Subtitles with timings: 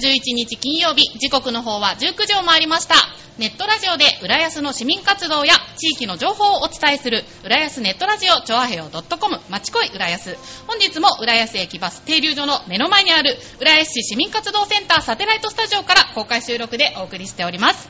[0.00, 2.94] 11日金曜日、時刻の方は19時を回りました。
[3.38, 10.36] ネットラジオで浦安の市民活動や地域の情報をお伝えする浦安ネットラジオチョアヘヨ .com まちこい浦安。
[10.66, 17.88] 本日も浦安駅バス停留所の目の前にある浦安市市民活動センターサテライトスタジオから公開収録でお送りしております。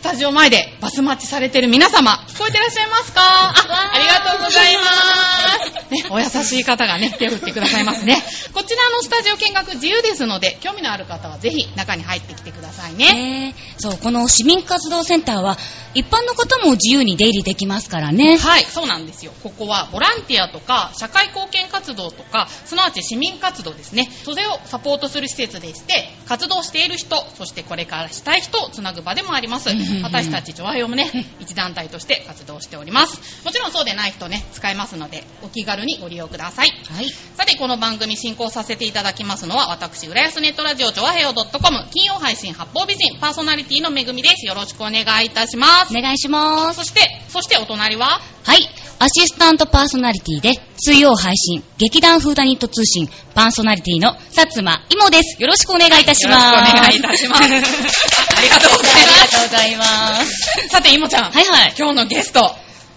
[0.00, 3.20] スタジオ前でバス待ちされてる皆様、聞こえてらっしゃいますか？
[3.22, 3.54] あ、
[3.94, 5.73] ありがとうございます。
[5.94, 8.22] ね、お優しい方がね、手を振ってくださいますね。
[8.52, 13.12] こちらのスタジオ見学自由ですので、興味のある方はぜひ中に入ってきてくださいね。
[13.12, 15.56] ねそう、この市民活動センターは、
[15.94, 18.36] 一般の方も自由に出入りできますからね。
[18.36, 19.32] はい、そうなんですよ。
[19.42, 24.10] ここはボランティアとか社会貢献活動とか、すなわち市民活動ですね。
[24.24, 29.70] それをサポートする施設でして、活動している人、そしてこれからしたい人をつなぐ場でもあります。
[30.02, 33.44] 私たち女愛をもね、一団体として活動しております。
[33.44, 36.70] もちろんそうでない人ね、使えますので、お気軽にご利用ください。
[36.90, 37.08] はい。
[37.36, 41.48] さて、この番組進行させていただきますのは、私、浦安ネットラジオ、ジョアヘオ .com、
[41.92, 44.46] 金曜配信、八方美人、パーソナリティのめぐみです。
[44.46, 45.96] よろしくお願いいたします。
[45.96, 46.78] お願いします。
[46.78, 48.68] そして、そしてお隣は、はい。
[48.98, 55.40] アシスタントパーソナリティで、水曜配信、劇団フーダニット通信、パーソナリティの薩摩いもです。
[55.40, 56.70] よろしくお願いいたしよろます。
[56.70, 57.42] しくお願いいたします。
[57.44, 60.32] ありがとうございありがとうまございます。
[60.62, 60.68] す。
[60.68, 61.74] さて、いもちゃん、はいはい。
[61.78, 62.54] 今日のゲスト、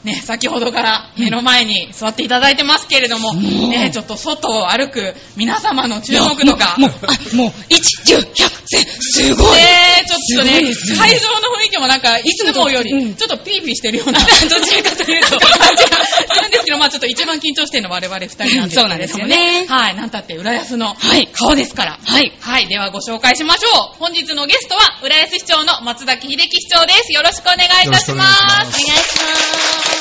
[0.08, 9.58] ね、先ほどから目の前に座っていただいてますけれども、うんね、ちょっと外を歩く皆様の注目度が、もう、あ、もう、1、10、100、1000、すごい。
[9.58, 10.61] ねちょっとね
[10.97, 22.00] 会場の雰囲気もなんか、いつもよりうん、ちょっとピーピーしてるような、どちらかというと、感じがするんですけど、まあちょっと一番緊張してるのは我々二人なんですけれどもそうなんですよねはい、なんたって浦安のはい顔ですから。
[22.03, 22.33] はい。
[22.39, 23.97] はい、ではご紹介しましょう。
[24.00, 27.13] 本日のゲストは、浦安市長の松崎秀樹市長です。
[27.13, 28.12] よろしくお願いいたし。
[28.13, 28.95] ますお願いしま
[29.91, 29.97] す。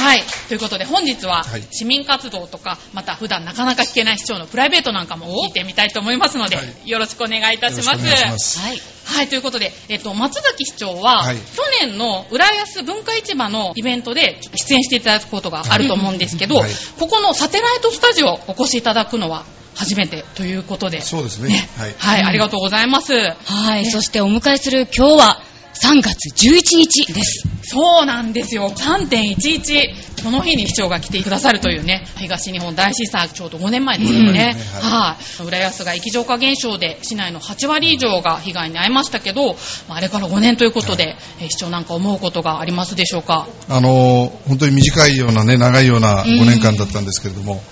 [0.00, 0.22] はい。
[0.48, 8.58] ということで、本日ははい、市民活動とか、また普段なかなか聞けない市長のプライベートなんかも聞いてみたいと思いますので、はいよろしくお願いいたします。
[8.58, 8.80] はい。
[9.04, 19.44] はい、ということで、えっと、松崎市長は、はい去年の浦安文化市場のイベントで出演していただくことがあると思うんですけど、はいここのサテライトスタジオお越しいただくのは
[19.74, 21.00] 初めてということで。
[21.00, 23.12] そうですねはいはい、ありがとうございます。
[23.14, 23.86] はい。
[23.86, 25.42] そしてお迎えする今日は、
[25.82, 27.48] 3月11日です。
[27.62, 28.70] そうなんですよ。
[28.70, 30.22] 3.11。
[30.22, 34.54] この日に市長が来てくださるというね、東日本大震災ちょうど5年前ですよね。
[34.82, 35.42] うんはい。
[35.46, 39.54] 浦安が液状化現象で市内の8割以上が被害に遭いましたけど、
[39.88, 43.48] まああれから5年ということで、えー市長なんか思うことがありますでしょうか？
[43.68, 47.62] あの本当に短いようなね長いような5年間だったんですけれども、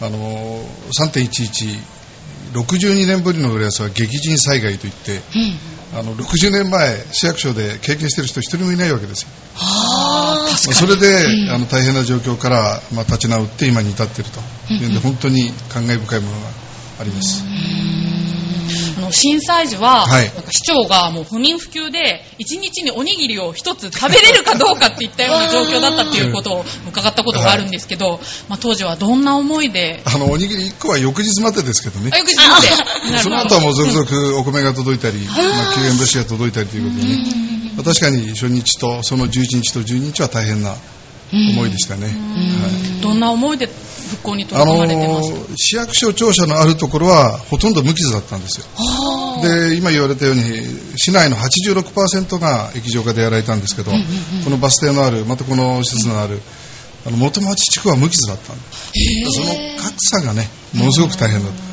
[0.00, 0.64] あの
[0.98, 1.99] 3.11
[2.52, 5.20] 62年ぶりの浦安は激甚災害といって
[5.92, 9.28] あの60年前市役所で経験している人一人もいないわけですよ。
[10.56, 14.40] それで、あの大変な状況から、まあ、立ち直って今に至っていると。
[14.72, 16.48] いうんで、本当に感慨深いものが
[17.00, 17.46] あります、あ
[19.10, 20.24] の震災時は、はい。
[20.26, 30.02] なんか市長がもう不眠不休で1日におにぎりを1つ食べれるかどうかっていったような状況だったっていうことを伺ったことがあるんですけど、まあ、当時はどんな思いで？
[30.06, 32.10] あのおにぎり1個は翌日までですけどね。
[32.14, 39.30] あよく知ってその後はもう続々お米が届いたり、まあ、救援物資が届いたりということでね、まあ確かに初日とその11
[39.62, 40.74] 日と12日は大変な
[41.32, 42.06] 思いでしたね。
[42.06, 43.00] はい。
[43.02, 43.68] どんな思いで
[44.10, 45.30] 復興に取あり組のまれてます。
[45.30, 48.66] か、ー市役所庁舎のあるところはほとんど無傷だったんですよ。
[49.42, 50.42] で今言われたように
[50.96, 53.92] 市内の86%が液状化でやられたんですけど、
[54.44, 56.40] このバス停のあるまたこの施設のある、
[57.06, 58.92] あの元町地区は無傷だったんです
[59.32, 59.46] その
[59.78, 61.70] 格差がねものすごく大変だった。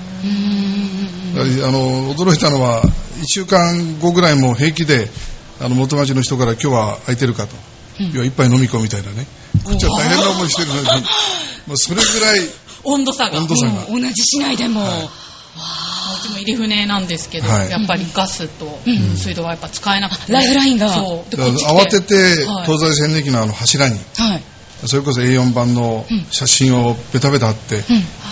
[1.37, 1.39] あ
[1.71, 2.89] の驚いたのは1
[3.27, 5.07] 週間後ぐらいも平気で
[5.59, 7.55] あの元町の人から今日は空いてるかと、
[8.01, 9.25] いや一杯飲み込みたいなね
[9.67, 10.87] こっちは大変な思いしてるのに
[11.67, 12.39] もうそれぐらい。
[12.83, 13.37] 温度差が。
[13.37, 13.85] 温度差が。
[13.89, 14.81] 同じ市内でも。
[14.81, 15.09] はい。
[16.19, 17.69] うちも入り船なんですけど、はい。
[17.69, 22.15] やっぱりガスと水道はやっぱ使えなくて、ライフラインがそう慌てて
[22.45, 22.65] はい。
[22.65, 24.43] 東西線の駅のあの柱にはい。
[24.85, 27.83] それこそ A4 版の写真をベタベタ貼って、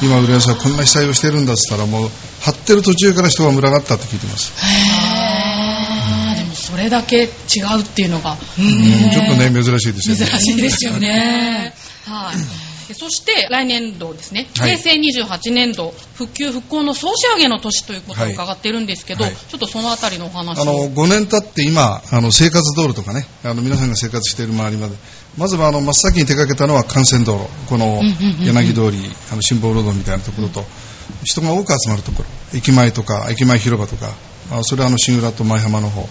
[0.04, 2.10] 今浦安はこんな被災をしてるんだっつったらもう
[2.42, 5.15] 貼ってる途中から人が群がったって聞いてます、あー。
[5.15, 5.15] でもそ
[6.86, 7.28] れだけ違う
[7.82, 9.12] っていうのが、うん。
[9.12, 10.26] ちょっとね珍しいですよね。
[10.26, 11.74] 珍しいですよね。
[12.06, 12.88] はい。
[12.88, 14.78] でそして来年度ですね、はい。
[14.78, 19.36] 平成28年度復旧復興の総仕上げの年ということを伺っているんですけど、はい。
[19.36, 20.60] ちょっとそのあたりのお話。
[20.60, 20.62] を。
[20.62, 24.96] あの5年経って今あの生活道路とかねあの皆さんが生活している周りまで
[25.38, 27.50] まずはあの真っ先に手掛けたのは幹線道路。
[27.68, 28.02] この
[28.46, 29.00] 柳通り
[29.32, 30.64] あの辛抱ロードみたいなところと
[31.24, 32.30] 人が多く集まるところ。
[32.54, 34.14] 駅前とか駅前広場とか
[34.52, 36.08] あそれはあの新浦と舞浜の方。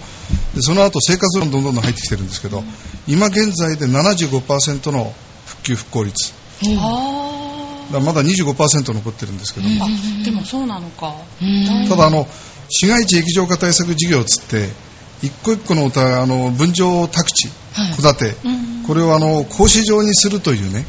[0.54, 2.64] でその後生活論どんどんどん入ってきてるんですけど
[3.06, 5.12] 今現在で75%の
[5.46, 6.32] 復旧復興率。
[6.78, 11.14] あらまだ25%残ってるんですけども、あ、でもそうなのか。
[11.42, 11.88] うん。
[11.88, 12.26] ただあの
[12.68, 14.68] 市街地液状化対策事業つって
[15.22, 17.96] 一個一個のあの分譲宅地はい。
[17.96, 18.84] 戸建て、うん。
[18.86, 20.84] これをあの格子状にするというね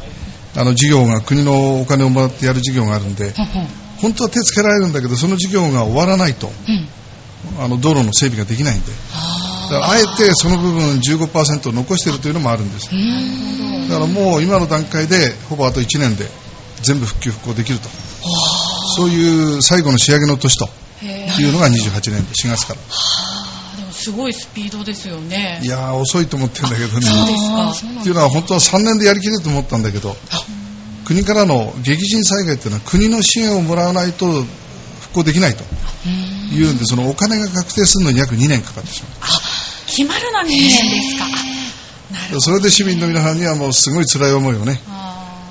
[0.55, 3.33] あの事業が国のお金をもらってやる事業があるんで
[3.97, 6.47] 本当は手つけられるんだけどその事業が終わらないと。
[6.47, 6.87] うん
[7.59, 8.91] あの道路の整備ができないんで。
[9.13, 12.89] あだからあえてその部分15%を残しているというのもあるんです。
[13.89, 16.29] だからもう今の段階でほぼあと1年で
[16.81, 17.89] 全部復旧復興できると。
[18.95, 20.69] そういう最後の仕上げの年と。
[21.01, 22.79] へいうのが28年で4月から。
[22.79, 23.77] ー。
[23.77, 25.59] でもすごいスピードですよね。
[25.63, 27.07] いやー遅いと思ってるんだけどね。
[27.99, 30.15] っていうのは本当は3年でやりきれると思ったんだけど。
[31.05, 34.43] 国からの激甚災害っていうのは国の支援をもらわないと
[35.15, 35.63] 復興できないと。
[36.05, 39.09] うんいうんでそのお金が確定するのに約2年かかってしま
[39.87, 42.39] 決まるのに2年ですか。
[42.39, 44.79] それで市民の皆さんにはもうすごい辛い思いをね。
[44.87, 45.41] あ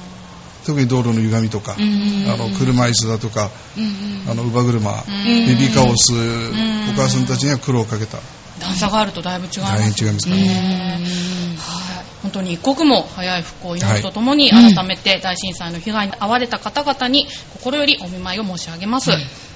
[0.64, 5.04] 特に道路の歪みとかうんあの車椅子だとかうんあの乳母車ん
[5.46, 8.18] ベビーカーを押すんお母さんたちには苦労をかけた。
[8.18, 8.20] ー
[8.60, 9.72] 段差があるとだいぶ違います。
[9.76, 11.58] 大変違いますからね。
[11.58, 12.04] はい。
[12.22, 19.10] 本当に一刻も早い復興を祈るとともに、はい改めて大震災の被害に遭われた方々に心よりお見舞いを申し上げます。
[19.10, 19.53] はいはい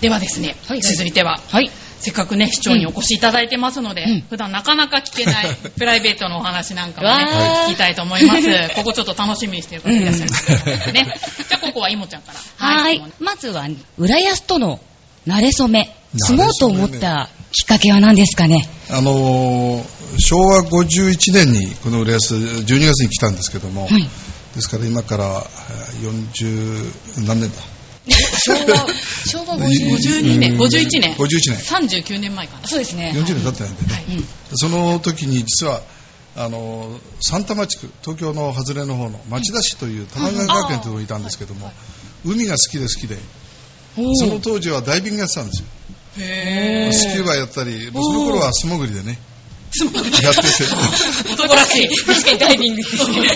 [0.00, 5.46] ではですね、はい続いては、はいせっかくね、市長にお越しいただいてますので、うん普段なかなか聞けない
[5.78, 7.24] プライベートのお話なんかもね
[7.68, 8.42] 聞きたいと思います。
[8.76, 11.18] ここちょっと楽しみにしてる方いらっしゃいますね。
[11.48, 12.66] じゃあここはイモちゃんから。
[12.66, 13.02] はい。
[13.18, 13.66] まずは、
[13.98, 14.78] 浦安との
[15.26, 15.90] 慣れ初め。
[16.14, 18.68] 馴れ初めね住もうと思ったきっかけは何ですかね？
[18.90, 19.84] あのー
[20.18, 24.08] 昭和51年にこの浦安12月に来たんですけども、はい。
[24.54, 27.56] ですから今からえー40何年だ？
[28.08, 28.86] 昭和、
[29.26, 31.14] 昭和52年、51年。
[31.14, 32.66] 51年39年前かな。
[32.66, 33.12] そうですね。
[33.14, 34.24] 40年経ってないんでね、はいうん。
[34.54, 35.82] その時に実は
[36.36, 41.72] あの三多摩地区東京の外れの方の町田市という玉川学園というところにいたんですけども、
[42.24, 43.16] 海が好きで好きで
[43.96, 45.68] おその当時はダイビングやってたんですよ
[46.18, 49.36] へスキューバやったりその頃は素潜りでねー。
[50.24, 51.88] やってて男らしい。
[52.06, 53.28] 確かにダイビングですね。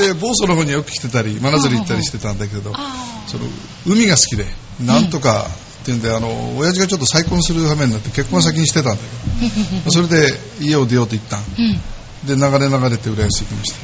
[0.00, 3.46] で房総の方によく来てたり真鶴行ったりしてたんだけどあその
[3.86, 4.44] 海が好きで
[4.84, 5.46] なんとか
[5.82, 11.80] っていうんであの親父がちょっと再婚する羽目になって結婚は先にしてたんだけど それで家を出ようと言ったんうん。
[12.26, 13.78] で流れ流れて浦安行きました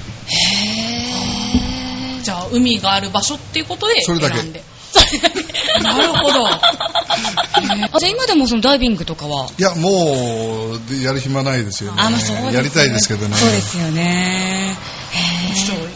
[2.20, 4.62] ーじゃあ、海がある場所っていうことでそれだけ。
[5.82, 6.46] なるほど。
[6.49, 6.61] あ、
[7.99, 9.49] じゃあ今でもそのダイビングとかは？
[9.58, 14.76] いやもうでやる暇ないですよねあ、まあそうねやりたいですけどねそうですよね。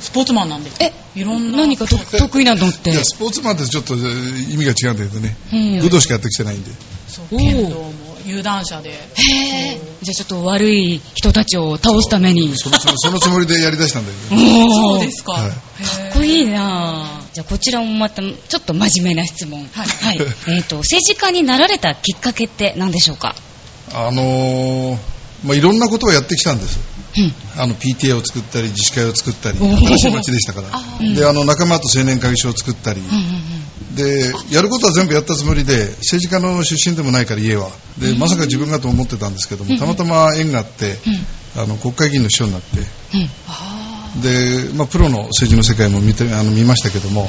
[0.01, 0.71] スポーツマンなんで。
[0.81, 1.59] え、いろんな。
[1.59, 2.91] 何かと得意なのって。
[2.91, 6.71] いやスポーツマンってちょっとえー意味が違うんだけどねうん武道しかやってきてないんで
[7.09, 7.93] そう剣道も
[8.27, 8.91] 有段者で。
[8.91, 8.95] へ
[9.75, 9.81] え。
[10.03, 12.55] じゃあちょっと悪い人たちを倒すために。
[12.57, 12.71] そ
[13.11, 15.33] のつもりでやりだしたんだけどおーそうですか。
[15.33, 15.57] はいか
[16.11, 19.67] っこいいなぁじゃあこちらもまたちょっと真面目な質問。
[19.67, 20.19] はい。
[20.49, 23.35] えっ、と、政治家になられたきっかけって何でしょうか？
[23.95, 25.13] あのー
[25.45, 26.79] まあ、いろんなことをやってきたんです。
[27.17, 27.35] うん。
[27.57, 30.69] あの PTA を作ったり自治会を作ったり新しい町でしたから。
[31.01, 31.15] うん。
[31.15, 33.53] であの仲間と青年会議所を作ったりうんうん
[33.97, 37.69] でやることは全部やったつもりで政治家の出身でもないから家は。
[37.99, 40.97] でまさか自分がと思ってたんですけどもたまたま縁があって
[41.57, 42.79] あの国会議員の秘書になって。
[43.15, 43.21] うん。
[43.21, 43.31] うん。
[43.49, 43.82] あ
[44.21, 47.27] で、まあ、プロの政治の世界も見てあの見ましたけども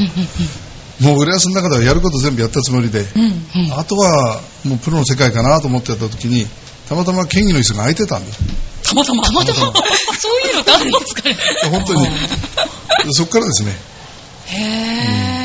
[1.02, 3.66] もう浦安の中ではやること全部やったつもりでーうん。
[3.66, 6.46] うんあとはもうプロの世界かなと思ってた時に
[6.88, 8.40] たまたま県議の椅子が空いてたんです
[8.84, 9.24] たまたま？
[9.24, 9.60] たまたま。
[10.20, 11.38] そういうのってあるんですかね
[11.72, 12.08] 本当に
[13.14, 13.78] そこからですね
[14.48, 15.43] へー。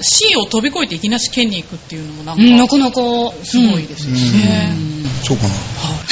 [0.00, 3.00] C を飛び越えていきなし県に行くっていうのもなんうん、なか、かなか、
[3.44, 4.76] すごいですようね。
[5.24, 5.50] そうかな。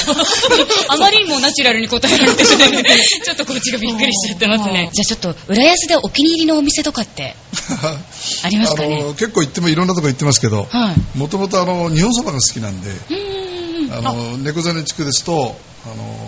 [0.95, 2.47] あまりにもナチュラルに答えられてて、
[3.25, 4.91] ちょっとこっちがびっくりしちゃってますね。
[4.93, 7.37] じゃあちょっと、浦安でお気に入りのお店とかって
[8.43, 8.99] ありますかね？
[9.01, 11.19] あの結構行ってもいろんなとこ行ってますけどはい。
[11.19, 13.93] もともとあの日本そばが好きなんでうーん。
[13.93, 16.19] あの猫座根地区ですとあの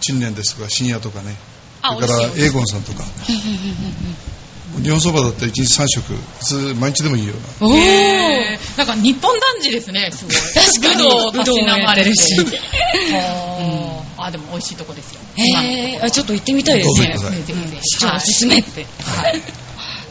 [0.00, 1.34] 陳年ですとか深夜とかね。
[1.82, 3.04] あそれから美味しいエーゴンさんとか
[4.82, 6.12] 日本そばだったら1日3食。
[6.12, 7.34] 普通毎日でもいいよ。
[7.60, 7.76] うなおー。
[7.78, 8.78] へー。
[8.78, 10.34] なんか日本男児ですね、すごい。
[10.34, 11.04] 確かに。
[11.04, 12.34] 武道をたしなまれるし。
[12.38, 12.44] は
[14.18, 15.20] ーあ、でも美味しいとこですよ。
[15.36, 16.04] へー。
[16.04, 17.16] あちょっと行ってみたいですね。
[17.82, 18.86] 市長おすすめって。
[19.04, 19.42] はい。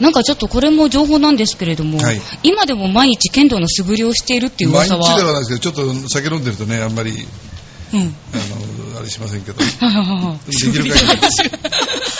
[0.00, 2.20] なんかちょっとこれも情報なんですけれども、はい。
[2.42, 5.18] 今でも毎日剣道の素振りをしているっていう毎日噂は。
[5.18, 5.60] ではないです。
[5.60, 7.26] けどちょっと酒飲んでるとねあんまり
[7.92, 8.00] うん。
[8.00, 8.36] あ
[8.94, 9.62] のあれしませんけど。
[9.62, 10.90] ははははできる限り。
[10.90, 11.06] まあ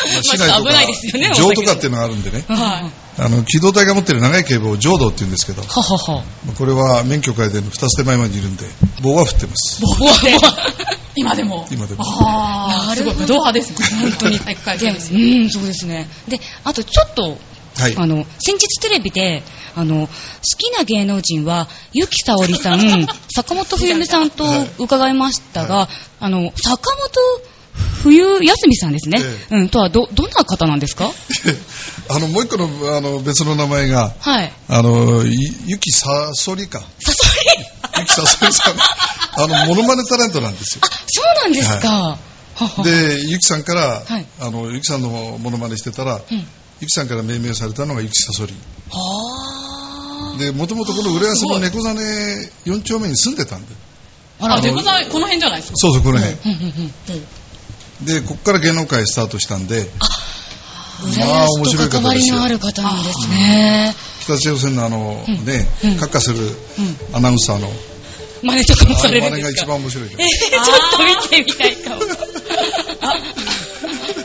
[0.06, 2.44] 市内と危ないですよねか城とかっていうのがあるんでね。
[2.48, 5.62] はあの機動隊が持ってる長い警棒を浄道って言うんですけど。
[5.62, 6.22] ははは。
[6.58, 8.64] これは免許会での2つ手前までいるんで
[9.02, 9.80] 棒は振ってます。
[9.80, 10.36] ボーって
[11.16, 11.66] 今でも。
[11.70, 12.04] 今でも。
[12.04, 13.76] ああ、すごい、なるほど武道派ですね。
[14.02, 14.38] 本当に。
[14.38, 15.18] 体育会系ですよ。
[15.18, 16.08] うん、そうですね。
[16.28, 17.38] で、あとちょっと
[17.78, 17.94] はい。
[17.96, 19.42] あの、先日テレビで、
[19.74, 20.12] あの、好
[20.56, 24.44] きな芸能人は、ゆきさおりさん、 坂本冬美さんと
[24.78, 27.55] 伺いましたが、あの、坂本
[28.02, 29.18] 冬休みさんですね。
[29.50, 31.10] えうん、とは、ど、どんな方なんですか？
[32.08, 34.52] あの、もう一個の、あの、別の名前が、はい。
[34.68, 35.34] あの、い
[35.66, 36.80] ゆきさそりか。
[36.80, 37.12] さそ
[37.58, 38.74] りゆきさそりさん。
[39.42, 40.82] あの、モノマネタレントなんですよ。
[40.84, 42.18] あ、そうなんですか。
[42.54, 45.08] ははで、ゆきさんから、はいあの、ゆきさんの
[45.42, 46.46] モノマネしてたら、うん。
[46.80, 48.54] ゆきさんから命名されたのがゆきさそり。
[48.90, 50.38] はあ。
[50.38, 52.00] で、もともとこの浦安の猫種
[52.66, 53.74] 4丁目に住んでたんで。
[54.40, 55.76] あらあ、デコさん、この辺じゃないですか？
[55.78, 56.36] そうそう、この辺。
[56.44, 57.26] うんうんうん。
[58.02, 59.86] で、ここから芸能界スタートしたんで、
[61.02, 63.94] 浦まあ面安白い方ですよのある方なんですね。
[64.20, 67.16] 北朝鮮のあの、うんね、うん閣下するうん。
[67.16, 67.68] アナウンサーの、
[68.42, 70.22] 真似とかもさあれの真似が一るんですか番面白いです。
[70.52, 71.96] えー、ちょっと見てみたいかも。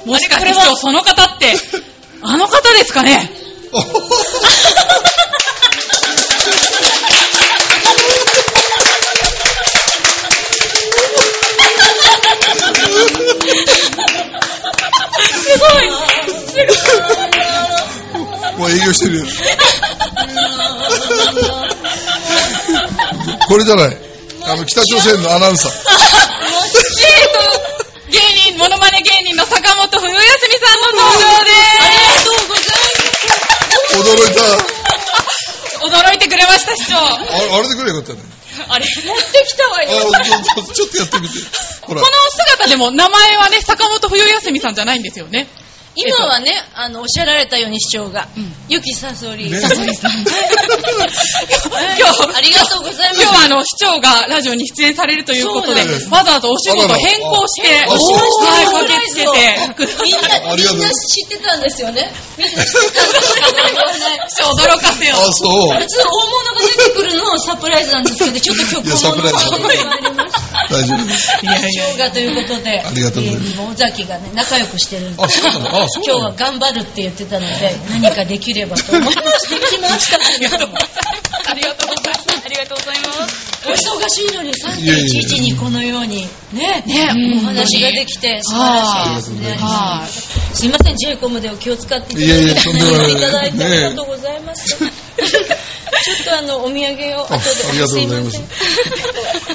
[0.06, 1.56] もしかして今日その方って、
[2.24, 3.32] あの方ですかね？
[18.58, 19.26] もう営業してるよ。
[23.48, 23.98] これじゃない。
[24.44, 25.72] あの、北朝鮮のアナウンサー。
[28.10, 28.20] 芸
[28.52, 31.56] 人、モノマネ芸人の坂本冬休みさんの登場です。
[33.98, 34.42] 驚いた。
[35.82, 36.98] 驚いてくれました、市長。
[36.98, 37.20] あ
[37.58, 38.20] あれでくれよかったね。
[38.70, 41.40] あれ持ってきたわあちょっとやってみて。
[41.82, 42.02] この。
[42.02, 45.48] 姿でも名前はね、坂本冬休みさんじゃないんですよね。
[45.96, 49.52] 今はね、あの、おっしゃられたように市長が、うんゆきさそり。
[49.52, 50.12] ねさそりさん。
[50.24, 50.32] 今日、
[52.38, 53.22] ありがとうございます。
[53.22, 59.28] 今日はあの、市長がラジオに出演されるということでわざわざお仕事変更して、はい、駆けつけて
[60.04, 62.14] みんな、みんな知ってたんですよね。
[62.40, 65.20] みんな知ってたんですけど、言わない市長驚かせよう。
[65.20, 65.78] あ、そう。
[65.78, 70.51] 普通大物が出てくるのサプライズなんですけど、ちょっと今日小物が出てまいりました。
[70.72, 71.40] 大丈夫です。
[71.44, 75.84] いやいや市長がということで、ありがとうございます尾崎がね、仲良くしてるんであ、そうなの？
[75.84, 80.18] あ、そう今日は頑張るって言ってたので、何かできればと思 いまして来ました。
[80.18, 81.50] ありがとうございます。
[81.50, 82.42] ありがとうございます。
[82.46, 83.52] ありがとうございます。
[83.64, 87.10] お忙しいのにいやいやいや3.11にこのようにね、ね
[87.44, 89.56] お話ができて素晴らしいですね。
[89.60, 90.08] は
[90.54, 94.78] すいません、J コムでお気を使っていただいて、いいただいてあねりがとうございます。
[96.04, 97.36] ちょっとあの、お土産を後で。
[97.36, 98.42] あありがとうございます。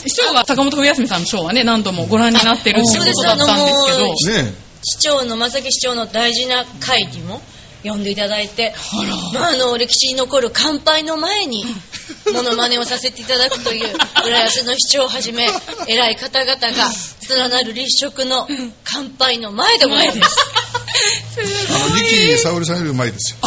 [0.07, 7.43] 市長は坂本冬休みさんのショーはね、何度もご覧になってるってことだったんですけど、ね市長の、正木市長の大事な会議も
[7.83, 8.73] 呼んでいただいて、
[9.35, 11.65] まあ、あの、歴史に残る乾杯の前に、
[12.33, 15.49] モノマネをさせていただくという、浦安の市長をはじめ、
[15.89, 16.67] 偉い方々が
[17.29, 18.47] 連なる立食の
[18.85, 20.37] 乾杯の前でございます。
[21.71, 23.39] あの、ゆきさおりさんよりうまいですよ。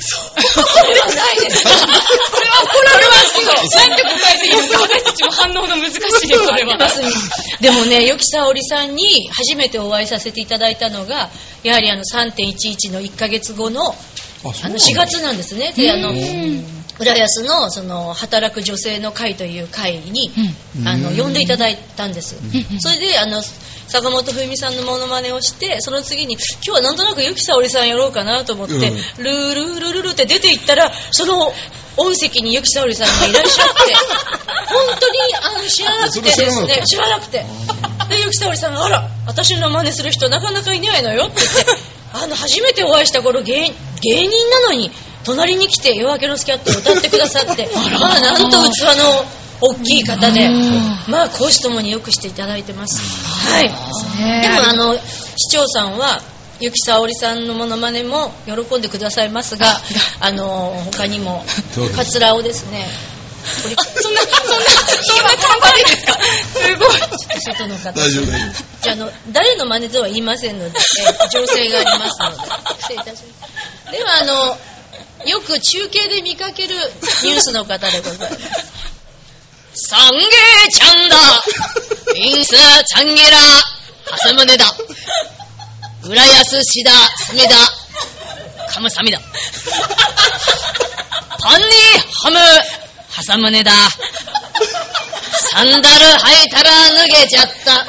[0.00, 0.34] そう。
[0.34, 1.64] ではないです。
[1.64, 3.52] これは怒られますよ。
[3.80, 4.80] なんて答えていいのか。
[4.82, 6.78] 私たちも反応が難しいです、これは。
[7.60, 11.30] でもね、よきさおりさんに初めてお会いさせていただいたのが、
[11.62, 13.94] やはりあの3.11の1ヶ月後の
[14.44, 15.72] あ、の4月なんですね。
[15.76, 16.12] で、あの、
[16.98, 20.30] 浦安のその働く女性の会という会に、
[20.84, 22.36] あの呼んでいただいたんです。
[22.80, 23.42] それであの
[23.88, 28.80] 坂本冬美さんのモノマネをして、その次に今日はなんとなくゆきさおりさんやろうかなと思って、うん。
[28.82, 31.52] ルールールルルって出て行ったら、その
[31.96, 33.94] 音席にゆきさおりさんがいらっしゃって、
[34.68, 37.46] 本当にあの知らなくてですね知らなくて。
[38.08, 41.78] で、ゆきさおりさんが、あら、私の真似する人なかなかいないのよって言って、
[42.12, 44.90] あの、初めてお会いした頃芸、芸人なのに、
[45.24, 47.68] 隣に来て夜明けのスキャットを歌ってくださって、
[48.00, 49.24] まあ、なんと器の
[49.60, 50.48] 大きい方で、
[51.08, 53.00] まあ、講師ともによくしていただいてます。
[53.50, 53.72] はい。
[54.42, 54.94] でも、あの、
[55.36, 56.20] 市長さんは、
[56.60, 59.80] ゆきさおりさんのモノマネも喜んでくださいますが、
[60.20, 61.44] あの、他にも
[61.96, 62.88] カツラをですね、
[63.62, 66.18] そんな、そんな、そんな簡単ですか？
[66.54, 67.40] すごい。
[67.40, 67.92] 外の方。
[67.92, 68.26] 大丈夫。
[68.82, 72.36] じゃあ、あの、誰の真似とは言いませんので、えー情勢がありますので、
[72.80, 73.10] 失礼いたし
[73.40, 73.46] ま
[73.86, 73.92] す。
[73.92, 74.58] では、あの、
[75.26, 76.74] よく中継で見かける
[77.24, 78.38] ニュースの方でございます。
[79.74, 80.28] サンゲー
[80.70, 81.16] ちゃんだ。
[82.16, 83.38] インスチャンゲラ。
[83.38, 84.64] ハスムネだ。
[86.04, 86.92] 浦安市だ。
[87.26, 87.56] スメだ
[88.70, 89.20] カムサミだ。
[91.40, 91.66] パンニ
[92.22, 92.38] ハム
[93.10, 93.72] ハサムネだ。
[95.52, 97.86] サンダル履いたら脱げちゃった。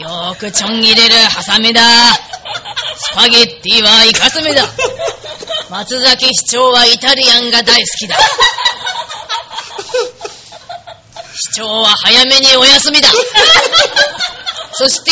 [0.00, 1.82] よーくちょん切れるハサミだ。
[3.18, 4.62] スパゲッティはイカスミだ。
[5.70, 8.16] 松崎市長はイタリアンが大好きだ。
[11.34, 13.08] 市長は早めにお休みだ。
[14.72, 15.10] そして、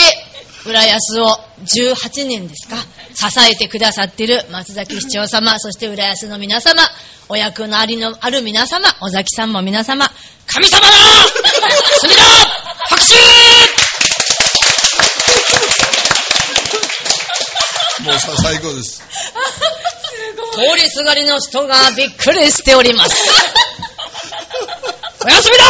[0.65, 2.77] 浦安を18年ですか
[3.13, 6.89] 支えてくださってる松崎市長様、そして浦安の皆様、
[7.29, 10.09] お役のありのある皆様、尾崎さんも皆様、
[10.47, 10.89] 神様だ
[11.99, 12.23] 隅田
[12.89, 13.56] 拍手
[18.42, 19.02] 最高です。
[20.52, 23.14] 通りすがりの人がびっくりしております。
[25.25, 25.66] おやすみだー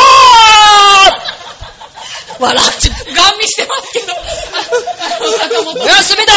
[2.39, 4.15] 笑って、ガン見してますけど。
[5.83, 6.37] おやすみだー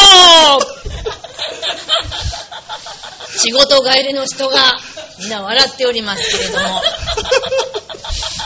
[3.37, 4.77] 仕事帰りの人が
[5.19, 6.81] 皆笑っておりますけれども。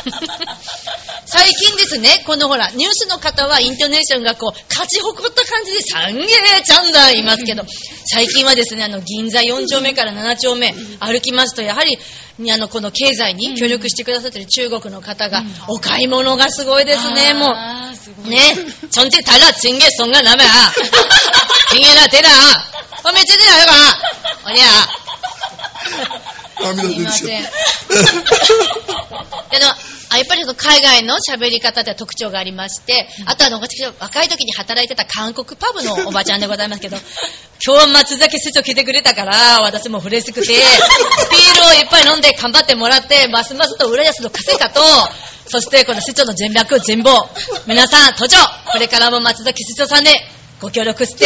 [1.26, 7.64] 最近ですね、このほら、ニュースの方はイントネーションがこう、勝ち誇った感じで、サンゲーちゃんだ、いますけど、
[8.06, 11.98] 最近はですね、あの、銀座4丁目から7丁目歩きますと、やはり、
[12.52, 17.56] あの、この経済に協力してくださってる中国の方が、お買い物がすごいですね、も
[18.26, 18.30] う。
[18.30, 18.40] ね、
[18.92, 20.50] ちょんてたらチンゲソンがなめや。
[21.72, 22.30] チンゲラてら。
[23.06, 23.74] おめちでやれわ。
[24.46, 25.03] おりゃ。
[26.62, 27.44] 涙出てきすいません。
[27.44, 36.98] ちゃっやっぱりその海外の喋り方では特徴がありまして、あとあの、私が若い時に働いてた韓国パブのおばちゃんでございますけど、
[37.66, 44.82] 今日は松崎市長来てくれたから、私も嬉しくて、 ビールをいっぱい飲んで頑張ってもらって、ますますと浦安の稼がと、
[45.50, 47.28] そしてこの市長の全略全貌、
[47.66, 48.38] 皆さん登場。
[48.72, 50.12] これからも松崎市長さんで
[50.64, 51.26] ご協力して、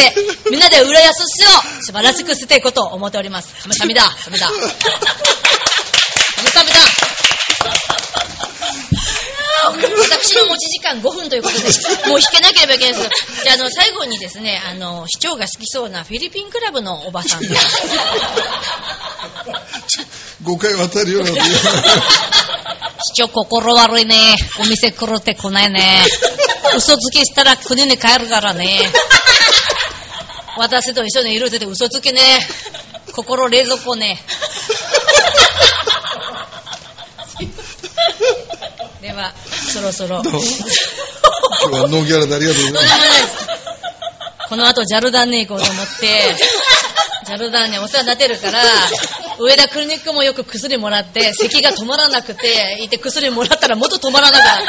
[0.50, 1.50] みんなで浦安市を
[1.82, 3.54] 素晴らしくしていこうと思っております。
[3.62, 4.48] カメサミだ、サミだ。
[4.48, 4.52] カ
[6.42, 7.07] メサミだ。
[9.72, 11.64] 私の持ち時間5分ということで、
[12.08, 17.54] もう引けなければいけないですで、あの、最後にですね、あの、市長が好きそうなフィリピンクラブのおばさんです。
[20.44, 24.36] 5回渡るような 市長心悪いね。
[24.60, 26.04] お店来るって来ないね。
[26.76, 28.80] 嘘つきしたら国に帰るからね。
[30.56, 32.20] 私と一緒にいるって嘘つきね。
[33.12, 34.20] 心冷蔵庫ね。
[39.18, 39.32] は、
[39.72, 40.22] そろそろ。
[40.24, 43.48] 今日はノーギャラでありがとうございます。
[44.48, 46.36] この後、ジャルダンに行こうと思って、
[47.26, 48.62] ジャルダンにお世話になってるから、
[49.38, 54.66] 上田クリニックもよく薬もらって、咳が止まらなくて、いて薬もらったらもっと止まらなくなる。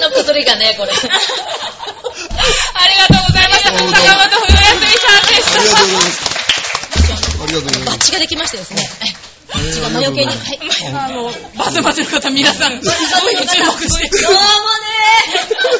[0.00, 0.92] の薬かね、これ。
[0.92, 1.00] あり
[2.96, 3.70] がとうございました。
[3.72, 6.38] 坂本冬休みさんでしありがとうございます。
[7.42, 7.86] ありがとうございます。
[7.86, 9.17] バッチができましてですね。
[9.58, 10.26] バッチが魔除けに。
[10.26, 10.36] はい。
[10.92, 11.04] た。
[11.04, 12.88] あの、バズバズの方皆さん、す
[13.22, 14.22] ごい注目して。
[14.22, 14.44] どうもね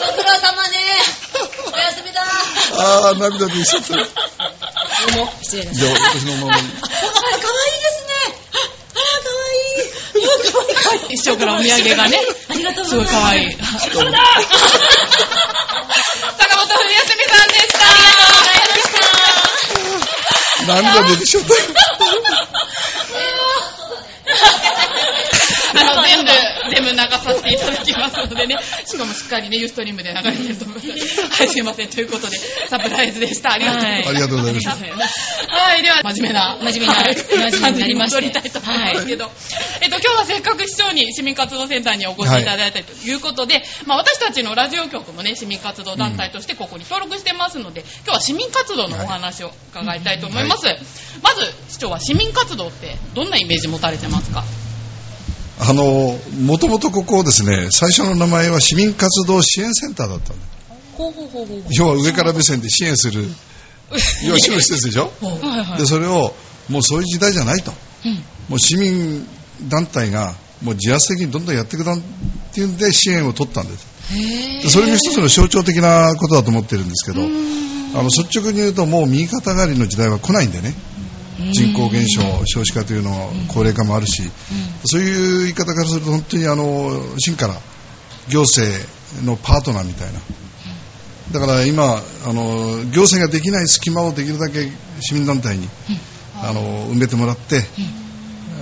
[0.01, 0.77] ご苦労様ね
[1.73, 3.95] おやすみだああ、涙出てきちゃった。
[3.97, 4.05] どう
[5.25, 5.81] も、失礼です。
[5.81, 6.63] じゃあ、私のままに。
[6.83, 8.11] あ、かわいいですね
[8.55, 9.57] あ、かわい
[11.11, 11.15] いい。
[11.15, 12.19] 一生からお土産がね、
[12.51, 13.23] ありがとうごすごいざいます。
[13.23, 13.55] 可愛い。
[13.55, 14.01] かも坂
[16.57, 17.79] 本冬休みさんでした。
[20.67, 21.49] 涙出てきちゃった。
[25.75, 26.31] あの、全部、
[26.69, 30.89] 全部流させていただきますのでね、 しかもしっかりね、ユーストリームで流れてると思います。
[31.39, 31.89] はい、すいません。
[31.89, 33.53] ということで、サプライズでした。
[33.53, 34.09] ありがとうございます。
[34.09, 34.71] ありがとうございました。
[35.49, 39.31] はい、では、真面目な、真面目なはい真面目になりまして感じに戻りたいと思いますけど、
[39.81, 50.67] えっと、今日はせっかく市長に市民活動センターにお越しいただいたということで、まあ、私たちのラジオ局もね、市民活動団体としてここに登録してますので、今日は市民活動のお話を伺いたいと思います。
[51.23, 54.45] まず、市長は市民活動ってどんなイメージ持たれてますか？
[55.61, 60.37] あの、もともとここですね、最初の名前は市民活動支援センターだったの。
[60.97, 61.63] ほうほうほうほう。
[61.71, 63.25] 要は上から目線で支援する、
[64.25, 65.11] 要は市の施設でしょ？
[65.79, 66.35] で、それを、
[66.69, 67.73] もうそういう時代じゃないと。
[68.05, 69.27] うんもう市民
[69.69, 71.99] 団体が、もう自発的にどんどんやっていくだっ
[72.55, 73.87] ていうんで支援を取ったんです。
[74.63, 80.73] でそれも一つの象徴的なことだと思ってるんですけど、あの率直に言うともう右肩上がりの時代は来ないんでね。
[81.39, 84.23] 人口減少、少子化というの、高齢化もあるし、
[84.85, 87.61] そういう言い方からすると本当にあの、真から
[88.29, 88.87] 行政
[89.25, 90.21] のパートナーみたいな。
[91.33, 94.69] だから今、あの、行政ができない隙間をできるだけ
[95.01, 95.69] 市民団体に、
[96.43, 97.63] あの、埋めてもらって、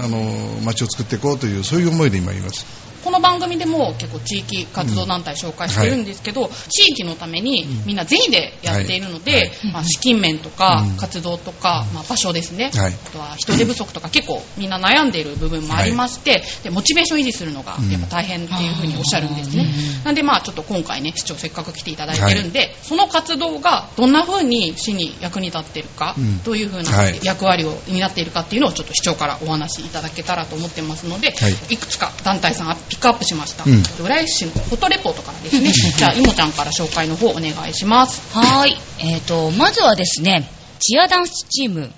[0.01, 0.19] あの、
[0.65, 2.67] 街を作っていこうという、そういう思いで今います。
[3.07, 9.51] この番組でも結構地域活動団体紹介してるんですけど、地域のためにみんな全員でやっているので、はい。
[9.73, 10.97] まあ、資金面とかうん。
[10.97, 12.93] 活動とか、まあ、場所ですね、はい。
[12.93, 17.91] あとは人手不足とか結構みんな悩んでいる部分もありまして、でモチベーション維持するのがうん。
[17.93, 19.67] やっぱ大変っていうふうにおっしゃるんですね。
[20.03, 26.43] なんでまあちょっと今回ね市長せっかく来ていただいてるんで、その活動がどんな風に市に役に立っているか、うん。
[26.43, 27.21] どういう風なはい。
[27.23, 31.53] 役割を担っているかっていうのをちょっと市長からお話しいただけたらと思ってますので、はい。
[31.71, 33.83] いくつか団体さんピックアップしました、うん。
[34.05, 38.35] 浦安市のフォトレポートからですね、じゃあいもちゃんから紹介の方お願いします。
[38.37, 38.77] はーい。
[38.99, 41.91] えっ、と、まずはですね、チアダンスチーム、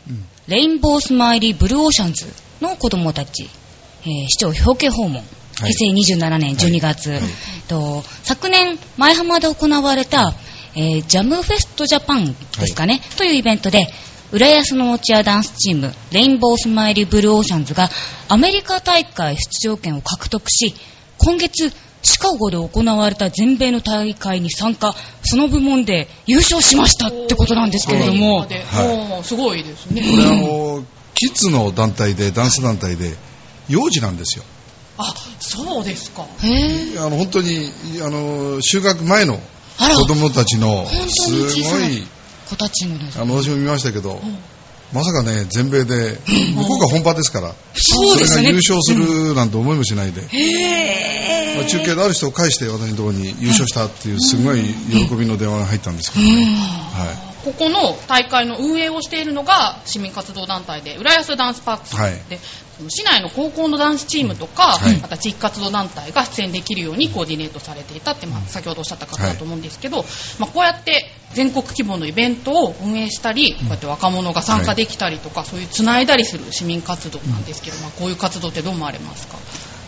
[0.47, 2.27] レインボースマイリーブルーオーシャンズ
[2.61, 3.49] の子供たち、
[4.05, 5.23] えー市長表敬訪問。
[5.61, 5.73] はい。
[5.73, 7.21] 平成27年12月、はい。
[7.69, 10.35] と昨年前浜で行われた、
[10.75, 13.89] えージャムフェストジャパンですかね、というイベントで
[14.31, 17.89] 浦安のチアダンスチームレインボースマイリーブルーオーシャンズが
[18.29, 20.75] アメリカ大会出場権を獲得し
[21.17, 28.47] 今月シカゴで行われた全米の大会に参加その部門で優勝しましたってことなんですけれども。
[28.47, 28.63] で。
[28.63, 29.25] はい。
[29.25, 30.03] すごいですね。
[30.03, 33.17] これあのキッズの団体でダンス団体で
[33.69, 34.45] 幼児なんですよ。
[34.99, 36.27] あそうですか。
[36.43, 39.41] へえあの本当にあの就学前の
[39.79, 42.07] 子供たちのすごい
[42.49, 44.21] 子たちのですあの私も見ましたけど、
[44.93, 46.19] まさかね全米で
[46.57, 62.15] 向こうが本場ですから、それが優勝するなんて思いもしないで、へまあ、中継のある人を介して私のところに優勝したっていうすごい喜びの電話が入ったんですけどね、はここの大会の運営をしているのが市民活動団体で浦安ダンスパークさんはい。
[62.89, 64.99] 市内の高校のダンスチームとか、はい。
[64.99, 70.05] また地域活動団体が出演できるようにコーディネートされていたって、まあ、先ほどおっしゃった方だと思うんですけど、
[70.39, 79.39] まあ、こうやって全国規模のイベントを運営したり、こうやって若者が参加できたりとか、そういうつないだりする市民活動なんですけど、まあ、こういう活動ってどう思われますか？
[79.39, 79.41] い、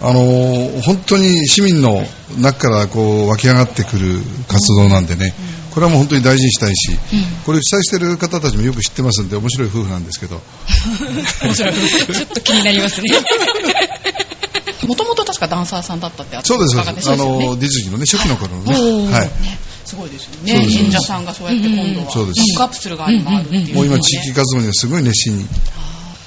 [0.02, 2.02] あのー本当に市民の
[2.40, 5.34] 中からこう湧き上がってくる活動なんでね、
[5.74, 6.96] これはもう本当に大事にしたいし、
[7.44, 10.40] これを主催している方たちもよく知ってますんで面白い夫婦なんですけど、
[11.44, 11.74] 面白い。
[11.74, 13.10] ちょっと気になりますね。
[14.86, 17.10] もともと確かダンサーさんだったってそうですそうです。
[17.10, 17.46] あそうですよね。
[17.46, 20.52] のディズニーのね初期の頃のね、はい、ねすごいですよね。
[20.54, 23.68] 演者さんがそうやって今度はバックアップする側にもあるっていう。
[23.68, 25.46] のもう今ね地域活動にはすごい熱心に。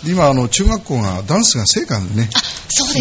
[0.05, 2.29] で今あの中学校がダンスが成果にねね。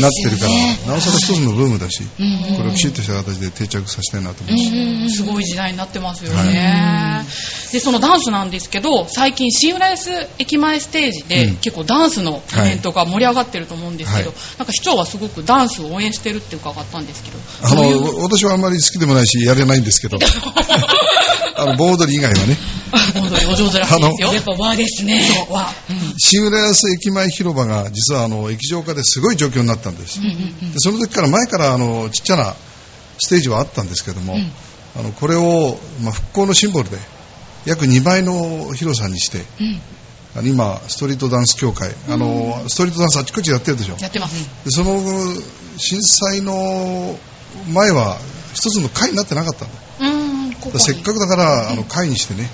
[0.00, 5.16] なってるからなおさら一つのブームだし、うんうんこれをきちっとした形で定着させたいなと思います。
[5.16, 7.24] すごい時代になってますよね。
[7.72, 11.56] で、そのダンスなんですけど、最近新浦安駅前ステージで、うん。
[11.56, 14.38] 結構ダンスのイベントが盛り上がってると思うんですけど、はい。
[14.58, 20.18] なんか市長はすごくダンスを応援してるって伺ったんですけど、あの私はあんまり好きでもないしやれないんですけど。
[21.56, 22.56] あの盆踊り以外はね
[23.50, 24.32] お上手らしいですよ。
[24.34, 24.72] やっぱ和。
[24.76, 25.68] ですねそうわ
[26.18, 30.28] 新浦安駅前広場が実はあの液状化ですごい状況になったんです、で
[30.78, 32.54] その時から前からあのちっちゃな
[33.18, 34.36] ステージはあったんですけども、
[34.96, 36.98] あのこれを、まあ、復興のシンボルで
[37.64, 39.44] 約2倍の広さにして、
[40.34, 43.96] あの今ストリートダンス協会、あのストリートダンスあちこちやってるでしょ。
[44.00, 44.48] やってます。
[44.64, 45.00] でその
[45.76, 47.18] 震災の
[47.72, 48.18] 前は
[48.54, 50.80] 一つの会になってなかったんだうーん、ここに。
[50.80, 52.48] せっかくだからあの会にしてね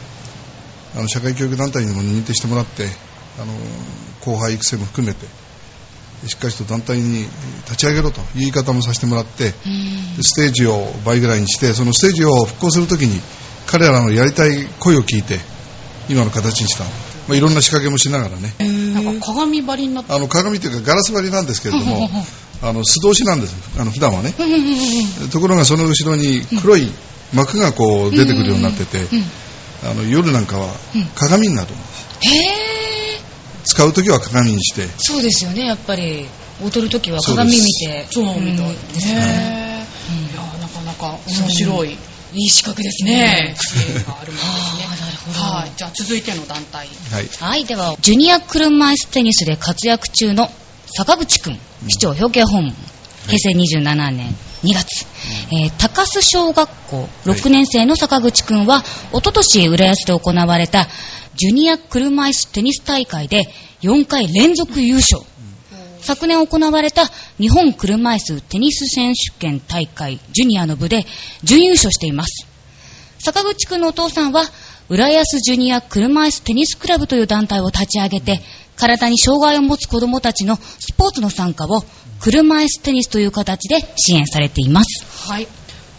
[0.96, 2.86] あの社会教育団体にも認定してもらって
[3.40, 3.52] あの
[4.20, 5.26] 後輩育成も含めて
[6.26, 7.20] しっかりと団体に
[7.66, 9.52] 立ち上げろという言い方もさせてもらってで
[10.22, 13.20] ステージを倍ぐらいにしてそのステージを復興するときに
[13.66, 15.38] 彼らのやりたい声を聞いて
[16.08, 18.54] 今の形にした、まあ、いろんな仕掛けもしながらね。
[18.94, 22.10] なんか鏡張りになってあの鏡というかガラス張りなんですけれども
[22.62, 23.54] あの素通しなんです。
[23.78, 24.34] あの普段はね。
[25.30, 26.90] ところがその後ろに黒い
[27.32, 29.06] 幕がこう出てくるようになってて
[29.84, 30.68] あの夜なんかは
[31.14, 32.34] 鏡になるんです。
[32.34, 33.20] へえ
[33.64, 34.88] 使う時は鏡にして。
[34.98, 36.26] そうですよねやっぱり。
[36.60, 38.06] 踊るときは鏡見て。
[38.10, 39.86] そうみたいんですね。
[40.32, 41.96] いや、なかなか面白い。
[42.34, 43.12] いい資格ですね。
[43.12, 44.84] ねえ、支援があるものですね。
[44.84, 45.40] あーなるほど。
[45.56, 45.72] はい。
[45.76, 46.88] じゃあ続いての団体。
[47.12, 47.28] はい。
[47.40, 50.50] はい、では、ジュニア車椅子テニスで活躍中の
[50.96, 52.74] 坂口くん、市長表敬訪問、
[53.26, 55.06] 平成27年2月、
[55.52, 60.88] えー高須小学校6年生の坂口くんは、おととし浦安で行われた
[61.36, 63.44] ジュニア車椅子テニス大会で
[63.82, 65.22] 4回連続優勝。
[66.00, 67.06] 昨年行われた
[67.38, 71.04] 日本車椅子テニス選手権大会ジュニアの部で
[71.44, 72.46] 準優勝しています。
[73.20, 74.44] 坂口くんのお父さんは、
[74.88, 78.40] 浦安ジュニア車椅子テニスクラブという団体を立ち上げて、
[78.76, 81.82] 体に障害を持つ子供たちのスポーツの参加を
[82.20, 85.30] 車椅子テニスという形で支援されています。
[85.30, 85.48] はい。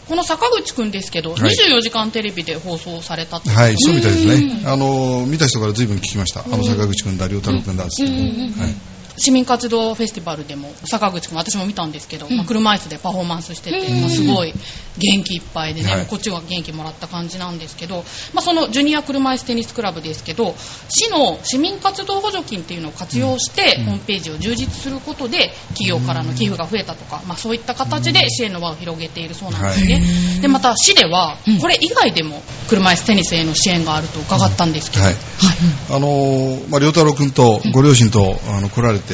[0.07, 1.39] この坂口くんですけど、はい。
[1.39, 4.63] 24時間テレビで放送されたってはいそうみたいですね。
[4.65, 6.43] あの見た人から随分聞きました。
[6.43, 14.53] あの坂口君だ良太郎君だっつってはい市民活動フェスティバルでも坂口くん私も見たんですけど、まあ、車椅子でパフォーマンスしてて、まあ、すごい
[14.97, 16.05] 元気いっぱいでね、はい。
[16.05, 18.03] こっちは元気もらった感じなんですけど、
[18.33, 20.55] まあ、そのジュニア車椅子テニスクラブですけど
[20.89, 30.01] 市の市民活動補助金っていうのを活用して、ホームページを充実することで企業からの寄付が増えたとか、まあ、そういった形で支援の輪を広げているそうなんですね、
[30.41, 35.15] でまた市ではこれ以外でも車椅子テニスへの支援があると伺ったんですけど、はい。
[35.91, 39.08] あのまあ、良太郎君とご両親とあの来られて、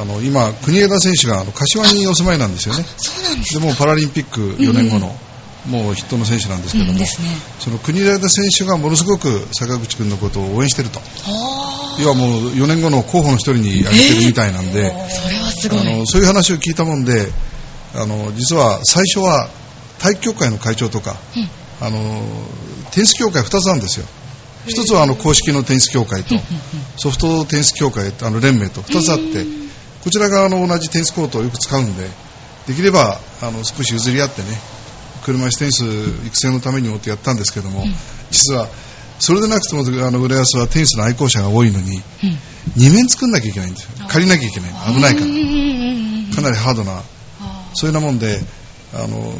[0.00, 2.84] あの今、国枝選手があの柏にお住まいなんですよね。
[2.96, 5.14] そうなんですでもうパラリンピック4年後の、
[5.68, 7.06] もう筆頭の選手なんですけども、うんね。
[7.60, 10.98] その国枝選手がものすごく坂口君のことを応援してると。
[10.98, 15.08] は要はもう4年後の候補の一人に挙げてるみたいなんで、あ。
[15.10, 15.80] それはすごい。
[15.80, 17.28] あのそういう話を聞いたもんで、
[17.94, 19.48] あの実は最初は
[19.98, 21.48] 体育協会の会長とか、うん
[21.82, 21.98] あの
[22.92, 24.06] テニス協会2つあるんですよ。
[24.66, 26.34] 一つはあの公式のテニス協会と
[26.96, 29.44] ソフトテニス協会あの連盟と2つあって
[30.04, 32.08] こちら側の同じテニスコートをよく使うんで
[32.66, 34.48] できればあの少し譲り合ってね
[35.24, 35.84] 車椅子テニス
[36.26, 37.84] 育成のためにもってやったんですけども
[38.30, 38.68] 実は
[39.18, 42.02] それでなくてもあの浦安はテニスの愛好者が多いのにうん。
[42.76, 44.06] 2面作んなきゃいけないんですよ。
[44.08, 44.70] 借りなきゃいけない。
[44.94, 45.26] 危ないから。
[46.34, 47.02] かなりハードな
[47.74, 48.38] そういうようなもんで
[48.94, 49.32] あの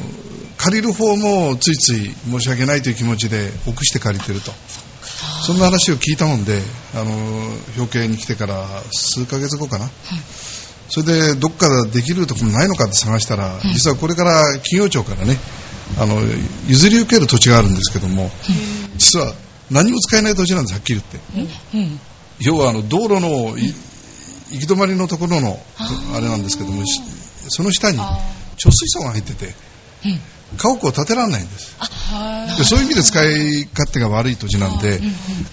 [0.58, 4.52] 借りる方もついつい申し訳ないという気持ちで臆して借りてると
[5.46, 6.60] そんな話を聞いたもんで
[6.94, 7.10] あの
[7.76, 9.88] 表敬に来てから数ヶ月後かな、
[10.88, 15.36] それでどっかできるところないのかって探したら、実はこれから企業庁からね
[15.98, 16.20] あの
[16.66, 18.30] 譲り受ける土地があるんですけども、
[18.96, 19.32] 実は
[19.70, 21.78] 何も使えない土地なんですはっきり言って。
[21.78, 22.00] うん
[22.40, 23.72] 要はあの道路のい
[24.50, 25.58] 行き止まりのところの
[26.14, 27.00] あれなんですけどもし
[27.48, 29.52] その下に貯水槽が入っててうん
[30.56, 31.76] 家屋を建てられないんです。
[32.58, 35.00] でそういう意味で使い勝手が悪い土地なんで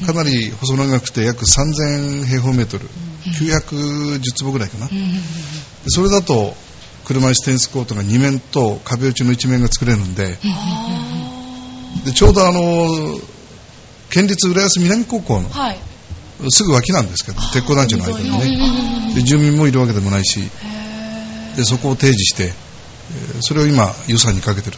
[0.05, 2.87] かなり細長くて約3000平方メートル。
[3.25, 4.89] 910坪ぐらいかな。
[5.87, 6.55] それだと
[7.05, 10.37] 車椅子テニスコートが2面と壁打ちの1面が作れるんで
[12.05, 13.19] でちょうどあの
[14.09, 15.79] 県立浦安南高校のはい。
[16.49, 19.13] すぐ脇なんですけど鉄工団地の間にね。
[19.15, 20.49] で住民もいるわけでもないし。
[21.57, 22.68] でそこを提示してえー
[23.41, 24.77] それを今予算にかけてる。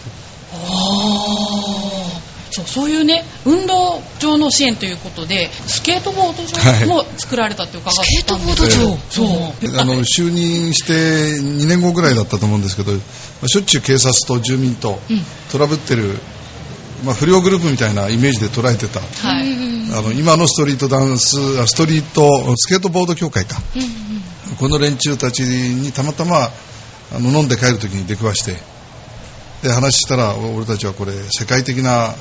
[2.52, 6.88] そうそういうね、運動場の支援ということで、スケートボードはい。
[6.88, 8.98] 場も作られたって伺ったんですスケートボード場。
[9.10, 9.72] そう。
[9.72, 13.00] であの就任して2年後ぐらいだったと思うんですけど、ま
[13.44, 15.00] あしょっちゅう警察と住民と
[15.52, 16.20] トラブってる、
[17.06, 19.00] まあ、不良グループみたいなイメージで捉えてた。
[19.00, 19.62] はい。
[19.94, 23.62] あの今のストリートダンスあストリートスケートボード協会か、
[24.60, 26.50] この連中たちにたまたま
[27.14, 28.56] あの飲んで帰るときに出くわして
[29.62, 32.14] で話したらお俺たちはこれ世界的な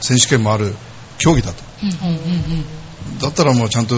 [0.00, 0.74] 選手権もある
[1.18, 1.62] 競技だと。
[3.20, 3.94] だったらもうちゃんと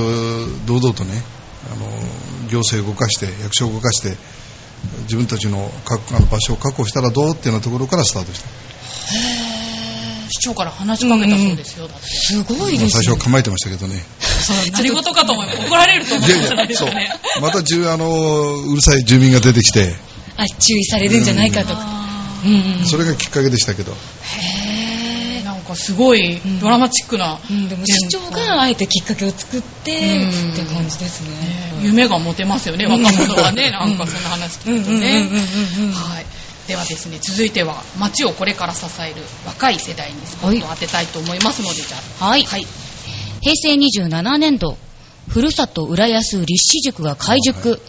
[0.66, 1.22] 堂々とね
[1.70, 1.87] あの
[2.48, 4.16] 行政を動かして役所を動かして
[5.03, 8.48] 自分たちのかあの場所を確保したらどうっていうようなところからスタートした、
[10.34, 12.08] 市長から話しかけたそうですよ、だって。
[12.08, 14.02] すごいまあですね最初は構えてましたけどね。
[14.74, 15.58] 何事かと思います。
[15.60, 17.08] 怒られると思うんじゃないですかね。
[17.40, 19.94] またじゅあのうるさい住民が出てきて。
[20.36, 21.74] あ注意されるんじゃないかと。
[21.74, 22.80] うん。
[22.80, 23.92] うんそれがきっかけでしたけど。
[23.92, 25.44] へー。
[25.44, 27.68] なんかすごいドラマチックな、うん。
[27.68, 30.52] でも市長があえてきっかけを作ってうん。
[30.52, 31.28] って感じですね。
[31.82, 34.80] 夢が持てますよね、若者はね、なんかそんな話聞くとね。
[34.80, 35.04] うんうんうん
[35.78, 35.92] うんうん。
[35.92, 36.26] はい。
[36.66, 42.24] ではですね、続いては街をこれから支える若い世代にスポットを当てたいと思いますので、じゃあ。
[42.27, 42.66] はいはい。
[43.42, 44.79] 平成27年度
[45.29, 47.81] ふるさと浦安立志塾が開塾、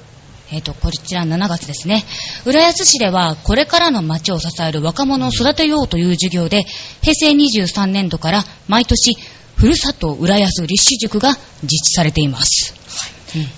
[0.52, 2.04] えっ、と、こちら7月ですね。
[2.46, 6.66] 浦安市では、これからの街を支える若者を育てようという授業で、
[7.02, 9.18] 平成23年度から毎年、
[9.56, 12.74] ふるさと浦安立志塾が実施されています。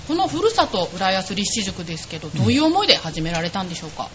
[0.07, 4.09] このふるさと浦安立志塾ですけど、どういう思いで始められたんでしょうか？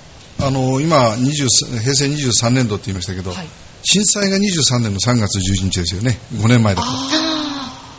[0.46, 3.46] あの今20平成23年度って言いましたけど、はい。
[3.85, 6.18] 震災が23年の3月11日ですよね。
[6.35, 7.33] 5年前だと。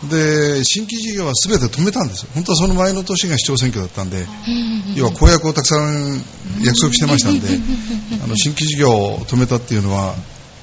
[0.10, 2.32] で新規事業は全て止めたんですよ。
[2.34, 4.26] 本当はその前の年が市長選挙だったんで
[4.96, 6.22] 要は公約をたくさん
[6.62, 7.48] 約束してましたんで
[8.22, 10.16] あの新規事業を止めたっていうのは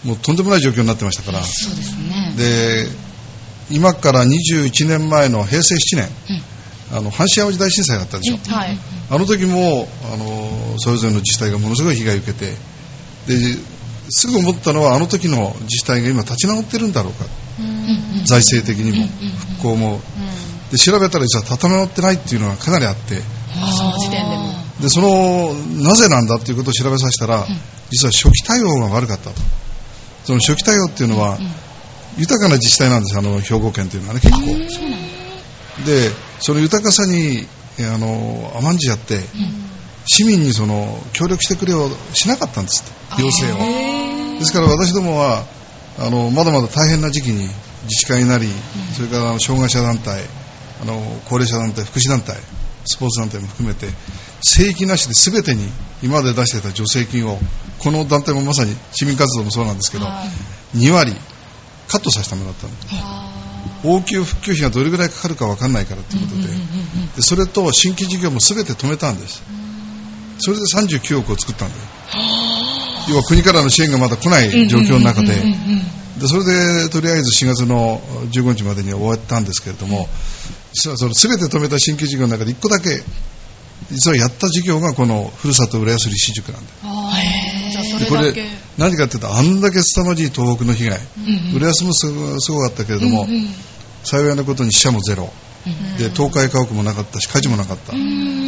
[0.05, 1.43] もうとんでもない状況になってましたから。
[1.43, 2.35] そうですね。
[2.37, 2.89] で
[3.71, 6.43] 今から21年前の平成7年、
[6.93, 8.79] あの阪神・淡路大震災があったでしょ、はい。
[9.11, 12.55] あの時もあのそれぞれの自治体がものすごい被害を受けて
[13.27, 13.37] で
[14.11, 17.27] すぐ思ったのはあの時の自治体が今立ち直ってるんだろうか。
[18.25, 19.07] 財政的にも
[19.57, 20.01] 復興も。
[20.71, 23.21] で調べたら実は立て直ってないっていうのがかなりあって。
[23.77, 24.55] その時点でも。
[24.81, 27.47] でそのなぜなんだっていうことを調べさせたら
[27.91, 29.37] 実は初期対応が悪かったと。
[30.25, 31.39] その初期対応っていうのは
[32.17, 35.20] 豊かな自治体なんですあの兵庫県っていうのはね結構
[35.85, 37.47] でその豊かさに
[37.79, 39.21] えあの甘んじちゃって
[40.07, 44.39] 市民にその協力してくれをしなかったんですって要請を。
[44.39, 45.45] ですから私どもは
[45.99, 47.49] あのまだまだ大変な時期に
[47.85, 48.49] 自治会なり、
[48.95, 50.23] それから障害者団体
[50.83, 52.37] あの高齢者団体福祉団体
[52.87, 53.87] スポーツ団体も含めて
[54.43, 55.69] 正規なしで全てに
[56.03, 57.39] 今まで出していた助成金を
[57.79, 60.07] この団体もまさに市民活動もそうなんですけど
[60.75, 61.13] 2割
[61.89, 62.73] カットさせてもらったの
[63.85, 66.49] 応急復旧費がどれぐらいかかるか分かんないからということで,、
[67.17, 69.43] でそれと新規事業も全て止めたんです。
[70.39, 71.83] それで39億を作ったんだよ。
[73.09, 75.35] 要は国からの支援がまだ来ない状況の中で。
[76.19, 78.01] でそれでとりあえず4月の
[78.33, 80.07] 15日までに終わったんですけれども
[80.75, 83.03] 実はその全て止めた新規事業の中で1個だけ
[83.91, 86.79] 実はやった事業がこのふるさと浦安利市塾なんだよ
[88.05, 88.35] でこれ。
[88.79, 90.99] 何かっていうとあんだけ凄まじい東北の被害、
[91.55, 93.29] 浦安もすごすごかったけれども、
[94.05, 95.31] 幸いなことに死者もゼロ、
[95.99, 97.99] で倒壊家屋もなかったし火事もなかった、で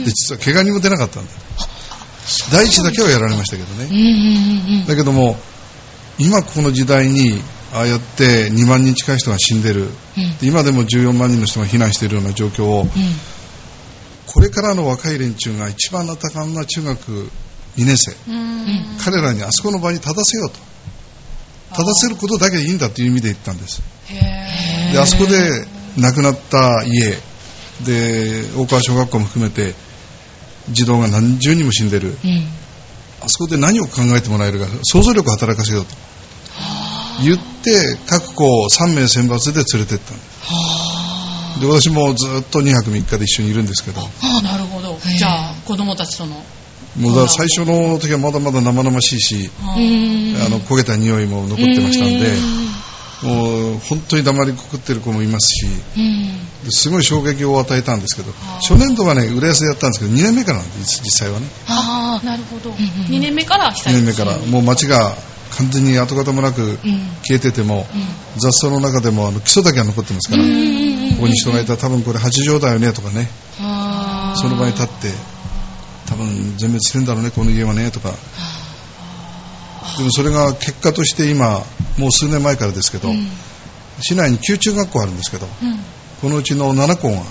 [0.06, 1.38] 実は怪我人も出なかったんだよ。
[2.50, 4.86] 第一だけはやられましたけどね、うんうんうんうん。
[4.86, 5.36] だけども
[6.18, 7.42] 今この時代に
[7.74, 9.88] ああやって2万人近い人が死んでる、
[10.40, 12.86] で今でも14万人の人が避難しているような状況を、
[14.26, 17.30] これからの若い連中が一番多感な中学
[17.76, 18.98] 2年生、うん。
[19.02, 20.58] 彼らにあそこの場に立たせようと。
[21.72, 23.82] 立たせることだけでいいんだという意味で言ったんです。
[24.08, 27.16] へであそこで亡くなった家
[27.84, 29.74] で大川小学校も含めて
[30.70, 32.16] 児童が何十人も死んでる。
[32.24, 32.46] うん。
[33.22, 35.94] あそこで何を考えてもらえるか想像力を働かせようと。
[37.24, 40.32] 言って各校3名選抜で連れてったんです。
[41.60, 44.00] で私もずっと2泊3日で一緒にいるんですけど。
[44.00, 44.08] あ
[44.38, 44.98] あ、なるほど。
[45.16, 46.42] じゃあ、子供たちとの。
[46.98, 52.72] もうだ最初の時はまだまだ生々しいしあの焦げた匂いも残ってましたんで
[53.22, 55.66] もう本当に黙りこくってる子もいますし
[56.70, 61.46] すごい衝撃を与えたんですけど初年度はね浦安でやったんですけど2年目からなんです実際はね。
[61.68, 62.70] ああなるほど。
[62.70, 64.38] んうん2年目から被2災年目から。
[64.38, 65.14] もう街が
[65.56, 66.78] 完全に跡形もなく
[67.22, 67.86] 消えてても
[68.38, 73.28] 雑草の中でもあの基礎だけは残ってますからここに人がいたら多分これ八畳だよねとかね。
[74.34, 75.08] その場に立って
[76.08, 76.26] 多分
[76.58, 78.12] 全滅してんだろうねこの家はねとか。
[79.98, 81.62] でもそれが結果として今
[81.98, 83.10] もう数年前からですけど、
[84.00, 85.46] 市内に9中学校あるんですけど、
[86.20, 87.22] このうちの7校が、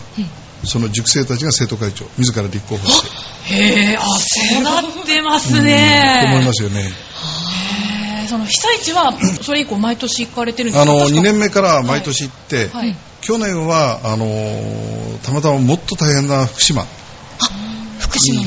[0.66, 3.02] その塾生たちが生徒会長自ら立候補し
[3.50, 6.44] て、へえ、あ、そうなってますと思いね。
[6.46, 6.82] ますよね。
[6.82, 11.20] へえその被災地は、 それ以降毎年行かれてるんですあのか確か。
[11.20, 12.96] 2年目から毎年行って、はい。
[13.22, 16.86] 去年はあのーたまたまもっと大変な福島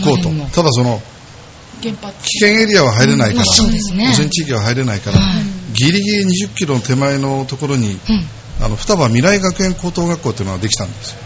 [0.02, 0.30] こうと。
[0.54, 1.02] ただその。
[1.82, 1.90] 危
[2.40, 3.74] 険エリアは入れないから、うん。
[3.74, 5.18] 汚染地域は入れないから、
[5.74, 7.98] ギリギリ20キロの手前のところに、
[8.62, 11.18] あの双葉未来学園高等学校というのができたんですよ。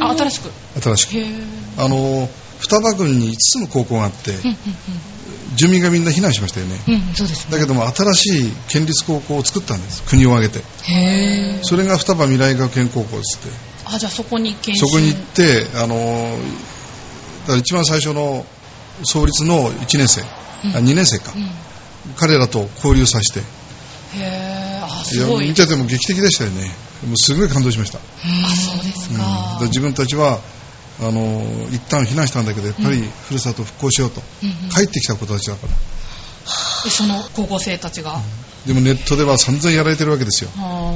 [0.00, 0.50] あ、新しく。
[0.80, 1.82] 新しく。
[1.82, 2.28] あの
[2.60, 4.32] 双葉郡に5つの高校があって、
[5.54, 6.76] 住民がみんな避難しましたよね。
[7.50, 10.02] だけども新しい県立高校を作ったんです。
[10.04, 10.64] 国を挙げて。
[10.84, 13.48] へえそれが双葉未来学園高校ですって。
[13.84, 14.56] あ、じゃあそこに。
[14.76, 16.77] そこに行ってあのだ
[17.48, 18.46] から一番最初の
[19.04, 21.32] 創立の1年生、あ2年生か、
[22.16, 23.40] 彼らと交流させて。
[23.40, 23.42] へ
[24.20, 25.46] え、すごい。
[25.46, 26.70] や見てても劇的でしたよね。
[27.06, 28.02] もうすごい感動しました、あ、
[28.50, 29.18] そうですうん。
[29.18, 29.66] だかから。
[29.66, 30.40] 自分たちは
[31.00, 34.20] あの一旦避難したんだけどやっぱりふるさと復興しようと、
[34.74, 35.72] 帰ってきた子たちだから。
[36.84, 38.20] でその高校生たちが。
[38.68, 40.50] でもネットでは散々やられてるわけですよ。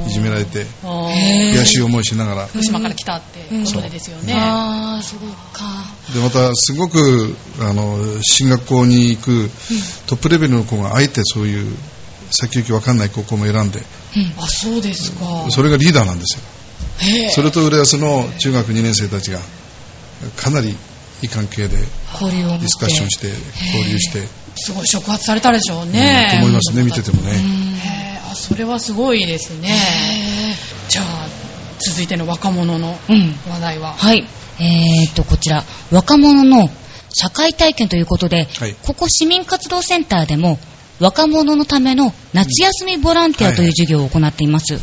[0.05, 0.67] いじめられて。
[0.83, 2.45] 悔しい思いしながら。
[2.45, 4.35] 福島から来たってことでですよね。
[4.37, 5.19] ああそう
[5.51, 5.65] か。
[6.13, 9.49] でまたすごくあの進学校に行く
[10.05, 11.75] トップレベルの子があえてそういう
[12.29, 13.81] 先行きわかんない高校も選んで。
[14.37, 15.47] あ、そうですか。
[15.49, 16.43] それがリーダーなんですよ。
[17.31, 19.39] それと浦安の中学2年生たちが
[20.37, 20.77] かなり
[21.23, 26.27] いい関係でディスカッションして交流して、すごい触発されたでしょううんね。
[26.31, 29.73] と思いますね見ててもね、へえあ、それはすごいですね。
[30.89, 31.27] じゃあ、
[31.79, 33.35] 続いての若者のうん。
[33.49, 33.93] 話題は？
[33.93, 34.27] はい。
[34.59, 36.69] えー、っと、こちら、若者の
[37.13, 38.75] 社会体験ということで、はい。
[38.83, 40.59] ここ市民活動センターでも、
[40.99, 44.79] 若者のための夏休みボランティアという授業を行っています。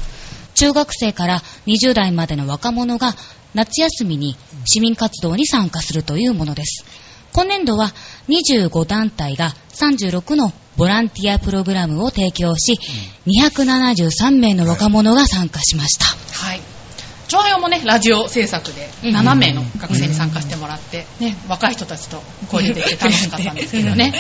[0.55, 3.15] 中学生から20代までの若者が
[3.55, 6.85] 夏休みに市民活動に参加するというものです。
[7.33, 7.93] 今年度は
[8.29, 12.79] 25団体が36のボランティアプログラムを提供し、
[13.27, 16.07] 273名の若者が参加しました。
[16.07, 16.61] はい。
[17.29, 22.21] 長編もね、ラジオ制作でうん7名の学生に参加してもらって、ね、若い人たちと
[22.53, 24.13] 交流できて楽しかったんですけどね。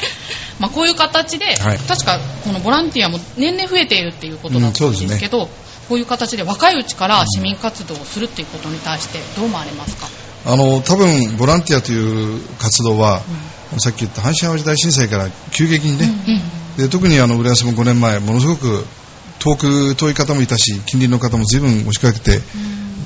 [0.61, 5.48] まあこういう形で、はい確かこのボランティアも年々増えているっていうことだったんですけど、
[5.91, 10.07] こういう形で若いうちから市民活動をするっていうことに対してどう思われますか？
[10.47, 13.22] あの多分ボランティアという活動は、
[13.78, 16.09] さっき言った阪神・淡路大震災から急激にね、
[16.76, 18.86] で特にあの浦安も5年前ものすごく
[19.41, 22.41] 遠く遠い方もいたし近隣の方も随分押しかけて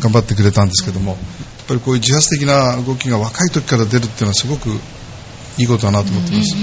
[0.01, 1.19] 頑張ってくれたんですけども、やっ
[1.67, 4.69] ぱりこういう自発的な動きが若い時から出るっていうのはすごく
[5.57, 6.55] いいことだなと思ってます、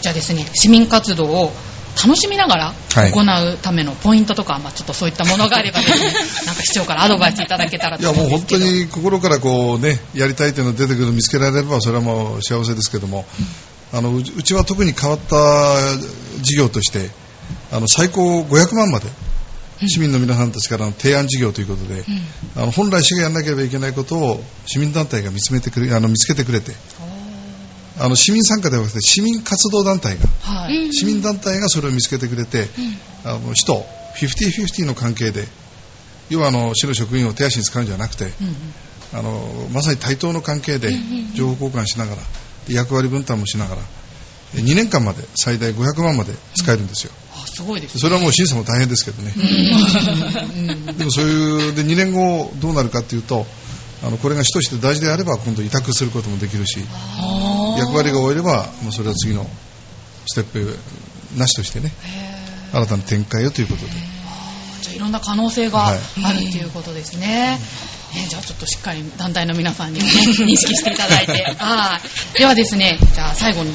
[0.00, 1.52] じゃあですね、市民活動を
[1.96, 3.12] 楽しみながらはい。
[3.12, 8.58] 行うためのポイントとか、まあ、ちょっとそういったものがあれば、ぜ ひなんか市長からアドバイスいただけたらといやもう本当。
[8.58, 13.24] に心からこうねやりたいというのが出てくる見つけられればそれはもう幸せですけども、
[13.92, 15.36] あのうちは特に変わった
[16.42, 17.10] 事業として
[17.72, 19.06] あの最高500万まで
[19.86, 22.04] 市民の皆さんたちからの提案事業ということで、
[22.56, 26.72] あの本来市がやらなければいけないことを市民団体が見つめてくれあの見つけてくれて
[28.00, 30.92] あの市民参加ではなくて市民活動団体がはい。
[30.92, 32.66] 市民団体がそれを見つけてくれて、
[33.24, 33.84] あの市と
[34.16, 35.46] 50-50の関係で
[36.30, 38.54] 要はあの市の職員を手足に使うんじゃなくて、うんうん。
[39.12, 40.92] あのまさに対等の関係で
[41.34, 42.22] 情報交換しながら
[42.68, 43.82] で役割分担もしながら
[44.54, 48.00] 2年間まで最大500万まで使えるんですよ、あすごいですね。
[48.00, 49.32] それはもう審査も大変ですけどね、
[50.96, 53.46] でもそういうで2年後どうなるかっていうと
[54.02, 56.80] あのこれが市として大事であれば今度委託することもできるし
[57.78, 59.46] 役割が終えればもうそれは次の
[60.26, 61.92] ステップなしとしてね
[62.72, 63.90] 新たな展開をということで
[64.80, 67.58] じゃあいろんな可能性がはいあるっていうことですね。
[68.14, 71.32] ねじゃあちょっとしっかり団体の皆さんにもね、認識していただいて。
[71.58, 72.00] は
[72.34, 72.38] い。
[72.38, 73.72] ではですね、じゃあ最後に、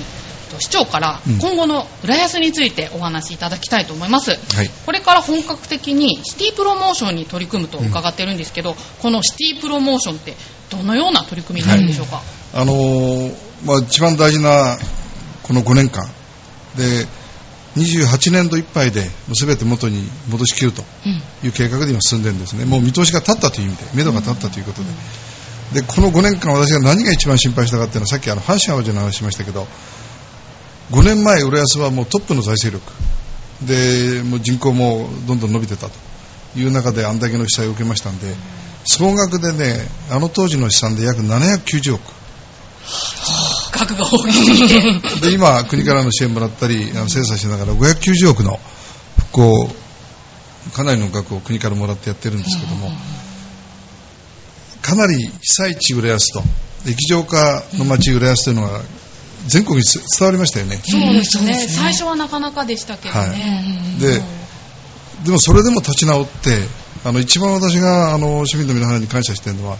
[0.59, 1.39] 市長からうん。
[1.39, 4.31] 今後の浦安についてお話しいただきたいと思います。
[4.31, 4.69] はい。
[4.85, 10.35] これから本格的にシティプロモーションに取り組むと伺ってるんですけど、このシティプロモーションって
[10.69, 12.21] どのような取り組みになるんでしょうか、
[12.53, 13.35] あのー
[13.65, 14.77] まあ、一番大事な
[15.43, 16.09] この5年間。
[16.75, 17.07] で
[17.77, 19.01] 28年度いっぱいで
[19.33, 20.81] 全て元に戻しきると
[21.43, 22.65] いう計画で今進んでるんですね。
[22.65, 24.87] もう見通しが立ったという意味で目処が立ったということで。
[25.73, 29.67] でこの5年間私が何が一番心配したかっていうのはさっきあの阪神・淡路の話しましたけど
[30.91, 32.93] 5年前浦安はもうトップの財政力。
[33.65, 36.05] でもう人口もどんどん伸びてたと。
[36.57, 38.33] いう中であんだけの被災を受けましたんで
[38.85, 39.75] 総額でね
[40.09, 42.01] あの当時の試算で約790億。
[43.71, 44.81] 額が大きすぎて。
[45.21, 48.59] で今、国からの支援もらったり、あの精査しながら590億の
[49.17, 49.75] 復興、
[50.73, 52.91] かなりの額を国からもらってやってるんですけども、
[54.81, 56.43] かなり被災地浦安と、
[56.87, 58.81] 液状化の町浦安というのが
[59.47, 60.81] 全国につ伝わりましたよね。
[60.83, 61.53] そうですね。
[61.53, 63.97] 最初はなかなかでしたけどね。
[63.99, 64.21] で、
[65.25, 66.59] でもそれでも立ち直って、
[67.03, 69.77] あの一番私があの市民の皆さんに感謝しているのは、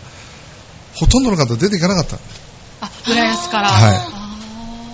[0.94, 2.18] ほとんどの方出ていかなかった。
[2.82, 3.70] あ、浦安から。
[3.70, 4.26] はい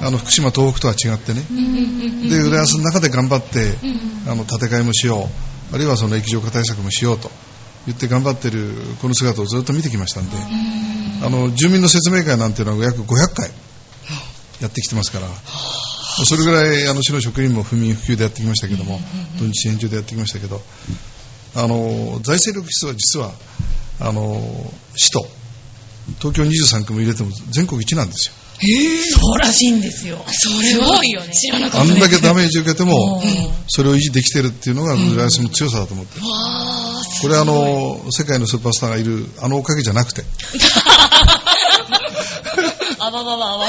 [0.03, 1.43] あの福島、東北とは違ってね。
[2.27, 3.75] で、浦安の中で頑張って、
[4.27, 5.29] あの建て替えもしよ
[5.71, 7.29] う、あるいはその液状化対策もしようと
[7.85, 10.37] 言って頑張ってるこの姿をずっと見てきましたんで、
[11.23, 13.51] あの住民の説明会なんていうのは約500回
[14.61, 15.27] やってきてますから、
[16.25, 18.99] それぐらいあの市の職員も不眠不休でやってきましたけども、
[19.39, 20.61] 土日延長でやってきましたけど、
[21.55, 23.31] あの財政力室は実は
[23.99, 24.39] あの
[24.95, 25.25] 市と
[26.19, 28.35] 東京23区も入れても全国一なんですよ。
[29.19, 30.23] そうらしいんですよ。
[30.27, 31.33] それはよね。
[31.33, 33.31] 知らなかあったんだけダメージ受けてもうん、
[33.67, 36.21] それを維持できてるっていうのが浦安の強さだと思ってる。
[37.21, 40.23] これはあの、世界のスーパースターがいるあのおかげじゃなくて、
[42.99, 43.67] あばばばあばばば。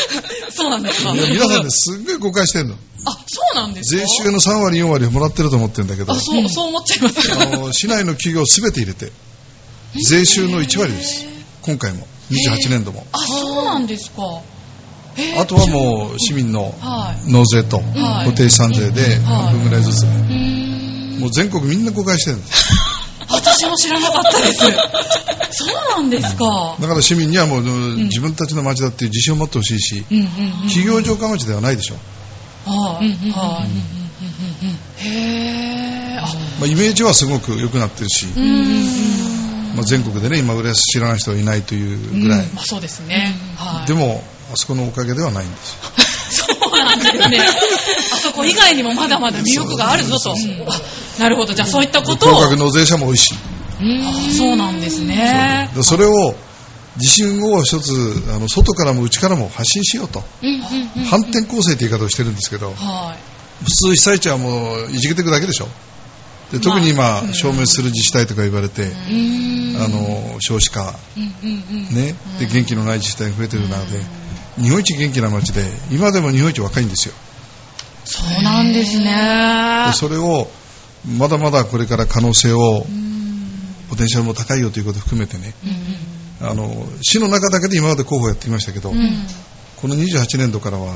[0.50, 1.12] そうなんですか。
[1.12, 2.74] 皆さんね、すっごい誤解してるの。
[3.04, 7.32] あ、そうなんですか税収の3割、4割もらってると思ってるんだけど、あ、そう、そう思っちゃいます。
[7.32, 9.12] あの市内の企業すべて入れて、
[10.08, 11.26] 税収の1割です。
[11.62, 13.06] 今回も、28年度も。
[13.12, 14.22] あ、そうなんですか。
[15.38, 17.30] あとはもう市民のはい。
[17.30, 22.64] 納税とはい固定資産税ではい半分ぐらいずつ、もう全国みんな誤解してるんです。
[23.28, 24.64] 私も知らなかったです。
[25.52, 26.76] そうなんですか。
[26.80, 30.04] だから市民にはもう自分たちの町だっていう自信を持ってほしいし、
[30.68, 31.96] 企業城下町ではないでしょ。
[32.64, 33.08] はい。
[33.30, 35.08] はい。
[35.08, 36.22] へー。
[36.22, 36.26] あ、
[36.60, 38.26] まあ、イメージはすごく良くなってるし、
[39.74, 41.18] まあ、全国でね、今、浦安知らない。
[41.18, 41.44] 人はい。
[41.44, 41.62] ない。
[41.62, 41.94] とい。
[41.94, 42.46] うぐらい。
[42.48, 43.34] まあそうですね。
[43.56, 43.86] はい。
[43.86, 45.44] でも、あそこのおかげではない。
[45.44, 46.61] んですよ。
[46.78, 47.38] なんですね。
[48.12, 50.32] あそこ以外にもまだまだ魅力があるぞと。
[50.32, 51.54] あなるほど。
[51.54, 52.34] じゃあそういったことを。
[52.34, 55.70] 高額納税者も多いし、あそうなんですね。
[55.74, 56.34] でそれを、
[56.96, 60.22] 自信を一つ、あの外からも内からも発信しようと。
[61.08, 63.16] 反転攻勢という言い方をしてるんですけど、は
[63.62, 65.68] 普通被災地はもういじけていくだけでしょ。
[66.52, 68.92] で特に今、消滅する自治体とか言われて、
[69.82, 74.00] あの少子化、ね、で元気のない自治体が増えてる中で、
[74.56, 77.14] 日本一元気な町で、今でも日本一若いんですよ。
[77.14, 78.08] い。
[78.08, 79.92] そうなんですねで。
[79.92, 80.48] それを
[81.06, 82.84] まだまだこれから可能性を
[83.88, 85.52] ポテンシャルも高いよということを含めてね
[86.40, 90.94] あの市の中だけで今まで候補やってきましたけど、この28年度からは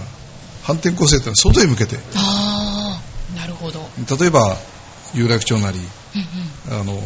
[0.62, 3.00] 反転攻勢というのは外へ向けてあ
[3.34, 3.80] あ、なるほど。
[4.18, 4.56] 例えば
[5.14, 5.78] 有楽町なり
[6.68, 6.98] あの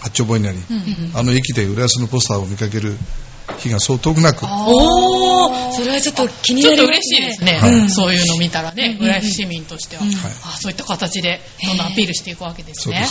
[0.00, 0.58] 八丁堀なり、
[1.14, 2.96] あの駅で浦安のポスターを見かける
[3.58, 6.86] 日がそう遠くなく、おー、それはちょっと気にちょっと。
[6.86, 10.32] 嬉しいですね、はいそういうの見たらね、浦安市民としては、うんはい。
[10.44, 13.06] あそういった形でどんどんアピールしていくわけですね。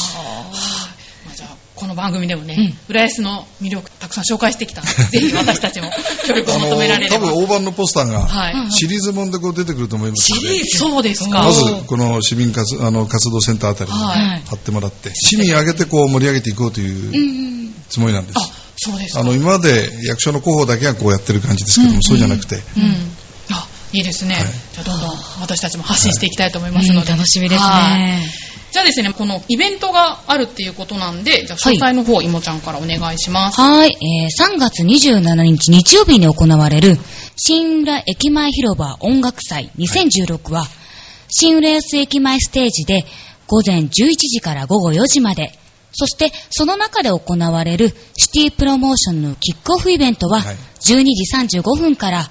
[1.35, 2.73] じゃあこの番組でもね、うん。
[2.89, 5.91] 浦安の魅力たくさん紹介してきたので、 ぜひ私たちも
[6.25, 7.27] 協力を求められれば。
[7.27, 8.71] 多分大判のポスターがはい。
[8.71, 11.43] シリーズもんでこう出てくると思いますので、そうですか。
[11.43, 14.43] まずこの市民活あの活動センターあたりにはい。
[14.47, 18.39] 貼ってもらって、市民挙げてこう盛り上げていこうというつもりなんです。
[18.39, 18.64] うですか。
[19.15, 22.61] あの今まで役所の広報だけがこうやってる感じですけども、そうじゃなくて、うん。
[23.51, 24.35] あ、いいですね。
[24.35, 25.09] はいじゃあどんどん
[25.41, 27.11] 私たちも発信していきたいと思いますので。
[27.11, 28.29] うん楽しみですはいね。
[28.75, 33.61] じゃあですね、このイベントがあるっていうことなんで、じゃあ詳細の方、いもちゃんからお願いします。
[33.61, 36.97] はい、えー3月27日日曜日に行われる
[37.37, 40.67] 新浦駅前広場音楽祭2016は、
[41.29, 43.05] 新浦安駅前ステージで
[43.47, 45.57] 午前11時から午後4時まで、
[45.95, 50.55] そしてその中で行われるシティプロモーションのキックオフイベントははい。
[50.55, 51.03] 12
[51.49, 52.29] 時35分から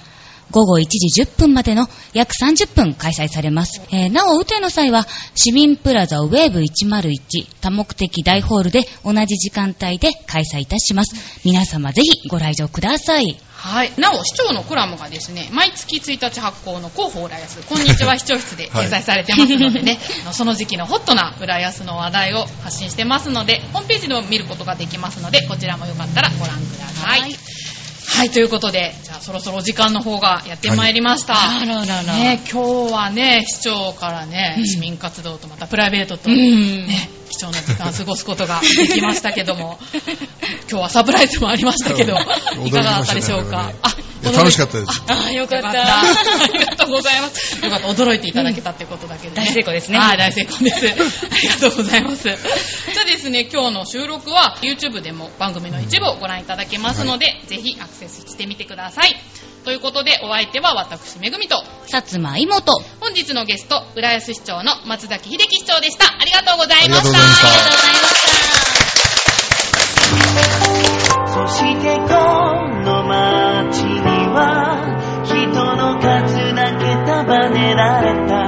[0.55, 3.83] 午後1時10分までの約30分開催されます。
[3.91, 11.41] えーなお、雨天の際は市民プラザウェーブ101多目的大ホールで同じ時間帯で開催いたします。
[11.45, 13.37] 皆様ぜひご来場ください。
[13.57, 13.91] はい。
[13.99, 27.21] なお、市長のコラムがですね、毎月1日発行の広報浦安、こんにちは 市長室で掲載されてますのでね、あのその時期のホットな浦安の話題を発信してますので、ホームページでも見ることができますので、こちらもよかったらご覧ください。
[27.23, 27.54] はい
[28.07, 31.35] はい、ということで、じゃあそろそろお時間の方がやってまいりました。
[31.37, 32.15] あららら。
[32.15, 36.87] ね、今日はね、市長からね、市民活動とまたプライベートと、うん。
[36.87, 39.79] ね、貴重な時間を過ごすことができましたけども、
[40.71, 42.17] 今日はサプライズもありましたけど、
[42.59, 42.63] う。
[42.63, 43.73] んいかがだったでしょうか？
[43.83, 45.03] あいや楽しかったです。
[45.09, 45.73] あー、よかった。
[45.73, 46.01] た。
[46.01, 46.03] あ
[46.53, 47.63] りがとうございます。
[47.63, 47.89] よかった。
[47.89, 50.87] 驚いていただけたってことだけで、ね大成功ですねはい、大成功です。
[51.31, 52.23] ありがとうございます。
[52.25, 52.35] じゃ
[53.03, 59.15] あですね、今日の収録は YouTube でも番組の一部をご覧いただけますので、ぜひアクセスしてみてください。
[59.65, 61.57] ということで、お相手は私、めぐみと、
[61.87, 62.83] 薩摩妹。
[63.01, 66.05] 本日のゲスト、浦安市長の松崎秀樹市長でした。
[66.07, 67.09] ありがとうございました。
[67.09, 68.29] ありがとうございまし
[68.61, 68.75] た。
[71.35, 72.15] そしてこ
[74.35, 78.44] は人の数だけ束ねられた。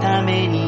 [0.00, 0.63] ために